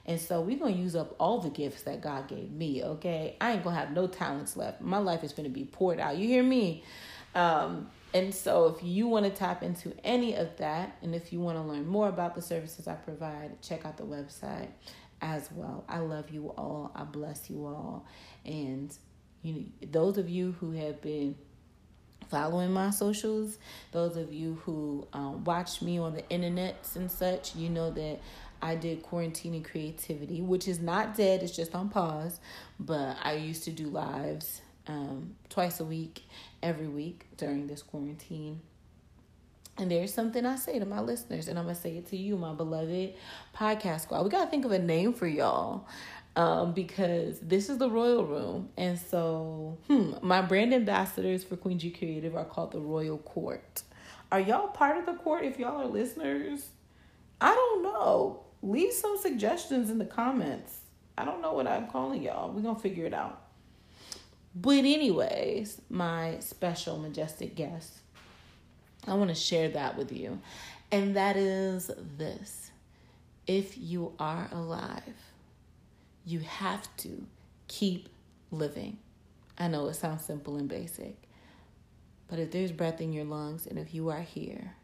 And 0.05 0.19
so 0.19 0.41
we're 0.41 0.57
gonna 0.57 0.75
use 0.75 0.95
up 0.95 1.15
all 1.19 1.39
the 1.39 1.49
gifts 1.49 1.83
that 1.83 2.01
God 2.01 2.27
gave 2.27 2.51
me, 2.51 2.83
okay? 2.83 3.35
I 3.39 3.53
ain't 3.53 3.63
gonna 3.63 3.75
have 3.75 3.91
no 3.91 4.07
talents 4.07 4.57
left. 4.57 4.81
My 4.81 4.97
life 4.97 5.23
is 5.23 5.33
gonna 5.33 5.49
be 5.49 5.65
poured 5.65 5.99
out. 5.99 6.17
You 6.17 6.27
hear 6.27 6.43
me? 6.43 6.83
Um, 7.35 7.89
and 8.13 8.33
so 8.33 8.67
if 8.67 8.83
you 8.83 9.07
want 9.07 9.25
to 9.25 9.31
tap 9.31 9.61
into 9.61 9.93
any 10.03 10.33
of 10.35 10.57
that, 10.57 10.97
and 11.03 11.13
if 11.13 11.31
you 11.31 11.39
want 11.39 11.57
to 11.57 11.63
learn 11.63 11.85
more 11.85 12.09
about 12.09 12.33
the 12.33 12.41
services 12.41 12.87
I 12.87 12.95
provide, 12.95 13.61
check 13.61 13.85
out 13.85 13.97
the 13.97 14.03
website 14.03 14.69
as 15.21 15.49
well. 15.51 15.83
I 15.87 15.99
love 15.99 16.29
you 16.29 16.49
all. 16.57 16.91
I 16.95 17.03
bless 17.03 17.49
you 17.49 17.65
all. 17.65 18.05
And 18.45 18.95
you 19.41 19.53
know, 19.53 19.63
those 19.91 20.17
of 20.17 20.29
you 20.29 20.55
who 20.59 20.71
have 20.71 21.01
been 21.01 21.35
following 22.29 22.71
my 22.71 22.89
socials, 22.91 23.57
those 23.91 24.17
of 24.17 24.33
you 24.33 24.61
who 24.65 25.07
um, 25.13 25.43
watch 25.43 25.81
me 25.81 25.97
on 25.97 26.13
the 26.13 26.27
internet 26.29 26.87
and 26.95 27.09
such, 27.09 27.55
you 27.55 27.69
know 27.69 27.91
that 27.91 28.19
I 28.61 28.75
did 28.75 29.03
quarantine 29.03 29.53
and 29.53 29.65
creativity, 29.65 30.41
which 30.41 30.67
is 30.67 30.79
not 30.79 31.15
dead, 31.15 31.43
it's 31.43 31.55
just 31.55 31.73
on 31.73 31.89
pause. 31.89 32.39
But 32.79 33.17
I 33.23 33.33
used 33.33 33.63
to 33.65 33.71
do 33.71 33.87
lives 33.87 34.61
um, 34.87 35.35
twice 35.49 35.79
a 35.79 35.85
week, 35.85 36.23
every 36.61 36.87
week 36.87 37.27
during 37.37 37.67
this 37.67 37.81
quarantine. 37.81 38.61
And 39.79 39.89
there's 39.89 40.13
something 40.13 40.45
I 40.45 40.57
say 40.57 40.77
to 40.77 40.85
my 40.85 40.99
listeners, 40.99 41.47
and 41.47 41.57
I'm 41.57 41.65
gonna 41.65 41.75
say 41.75 41.97
it 41.97 42.07
to 42.07 42.17
you, 42.17 42.35
my 42.35 42.53
beloved 42.53 43.13
podcast 43.55 44.01
squad. 44.01 44.23
We 44.23 44.29
gotta 44.29 44.49
think 44.49 44.65
of 44.65 44.71
a 44.71 44.79
name 44.79 45.13
for 45.13 45.27
y'all. 45.27 45.87
Um, 46.35 46.73
because 46.73 47.39
this 47.39 47.69
is 47.69 47.79
the 47.79 47.89
Royal 47.89 48.23
Room. 48.23 48.69
And 48.77 48.99
so, 48.99 49.77
hmm, 49.87 50.13
my 50.21 50.41
brand 50.41 50.73
ambassadors 50.73 51.43
for 51.43 51.57
Queen 51.57 51.79
G 51.79 51.89
Creative 51.89 52.35
are 52.35 52.45
called 52.45 52.71
the 52.71 52.79
Royal 52.79 53.17
Court. 53.17 53.81
Are 54.31 54.39
y'all 54.39 54.67
part 54.67 54.97
of 54.97 55.05
the 55.05 55.15
court 55.15 55.43
if 55.43 55.57
y'all 55.57 55.81
are 55.81 55.87
listeners? 55.87 56.67
I 57.41 57.53
don't 57.53 57.83
know. 57.83 58.43
Leave 58.61 58.93
some 58.93 59.17
suggestions 59.17 59.89
in 59.89 59.97
the 59.97 60.05
comments. 60.05 60.81
I 61.17 61.25
don't 61.25 61.41
know 61.41 61.53
what 61.53 61.67
I'm 61.67 61.87
calling 61.87 62.21
y'all. 62.21 62.51
We're 62.51 62.61
to 62.73 62.79
figure 62.79 63.05
it 63.05 63.13
out. 63.13 63.41
But, 64.55 64.79
anyways, 64.79 65.81
my 65.89 66.37
special, 66.39 66.97
majestic 66.99 67.55
guest, 67.55 67.99
I 69.07 69.13
want 69.13 69.29
to 69.29 69.35
share 69.35 69.69
that 69.69 69.97
with 69.97 70.11
you. 70.11 70.39
And 70.91 71.15
that 71.15 71.37
is 71.37 71.91
this 72.17 72.71
if 73.47 73.77
you 73.77 74.13
are 74.19 74.47
alive, 74.51 75.01
you 76.25 76.39
have 76.39 76.87
to 76.97 77.25
keep 77.67 78.09
living. 78.51 78.97
I 79.57 79.67
know 79.67 79.87
it 79.87 79.95
sounds 79.95 80.23
simple 80.23 80.55
and 80.57 80.67
basic, 80.69 81.15
but 82.27 82.39
if 82.39 82.51
there's 82.51 82.71
breath 82.71 83.01
in 83.01 83.11
your 83.11 83.25
lungs 83.25 83.65
and 83.65 83.77
if 83.79 83.93
you 83.93 84.09
are 84.09 84.21
here, 84.21 84.75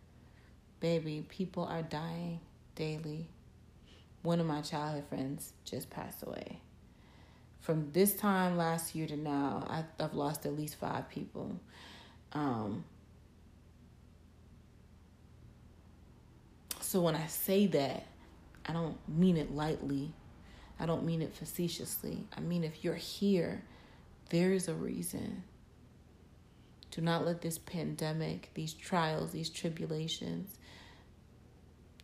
baby, 0.80 1.26
people 1.30 1.64
are 1.66 1.82
dying 1.82 2.40
daily. 2.76 3.28
One 4.24 4.40
of 4.40 4.48
my 4.48 4.62
childhood 4.62 5.06
friends 5.08 5.54
just 5.64 5.90
passed 5.90 6.24
away. 6.24 6.60
From 7.62 7.92
this 7.94 8.16
time 8.16 8.58
last 8.58 8.96
year 8.96 9.08
to 9.08 9.18
now, 9.18 9.86
I've 10.00 10.14
lost 10.14 10.46
at 10.46 10.56
least 10.56 10.76
five 10.76 11.10
people. 11.10 11.60
Um, 12.34 12.84
so 16.86 17.02
when 17.02 17.16
I 17.16 17.26
say 17.26 17.66
that, 17.68 18.06
I 18.66 18.72
don't 18.72 18.98
mean 19.10 19.38
it 19.38 19.52
lightly. 19.52 20.14
I 20.80 20.86
don't 20.86 21.04
mean 21.04 21.24
it 21.24 21.34
facetiously. 21.34 22.28
I 22.38 22.42
mean, 22.42 22.64
if 22.64 22.84
you're 22.84 22.94
here, 22.94 23.64
there 24.30 24.54
is 24.54 24.68
a 24.68 24.74
reason. 24.76 25.44
Do 26.92 27.02
not 27.02 27.26
let 27.26 27.42
this 27.42 27.58
pandemic, 27.58 28.52
these 28.54 28.74
trials, 28.74 29.32
these 29.32 29.50
tribulations, 29.50 30.60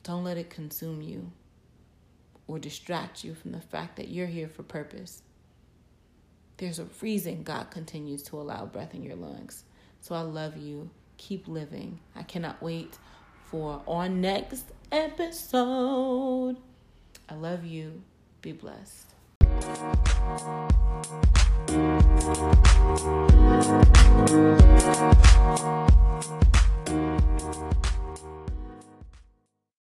don't 0.01 0.23
let 0.23 0.37
it 0.37 0.49
consume 0.49 1.03
you 1.03 1.31
or 2.47 2.57
distract 2.57 3.23
you 3.23 3.35
from 3.35 3.51
the 3.51 3.61
fact 3.61 3.97
that 3.97 4.09
you're 4.09 4.25
here 4.25 4.49
for 4.49 4.63
purpose. 4.63 5.21
There's 6.57 6.79
a 6.79 6.87
reason 7.01 7.43
God 7.43 7.69
continues 7.69 8.23
to 8.23 8.37
allow 8.41 8.65
breath 8.65 8.95
in 8.95 9.03
your 9.03 9.15
lungs. 9.15 9.63
So 9.99 10.15
I 10.15 10.21
love 10.21 10.57
you. 10.57 10.89
Keep 11.17 11.47
living. 11.47 11.99
I 12.15 12.23
cannot 12.23 12.63
wait 12.63 12.97
for 13.51 13.81
our 13.85 14.07
next 14.07 14.63
episode. 14.93 16.55
I 17.29 17.35
love 17.35 17.65
you. 17.65 18.01
Be 18.41 18.53
blessed. 18.53 19.07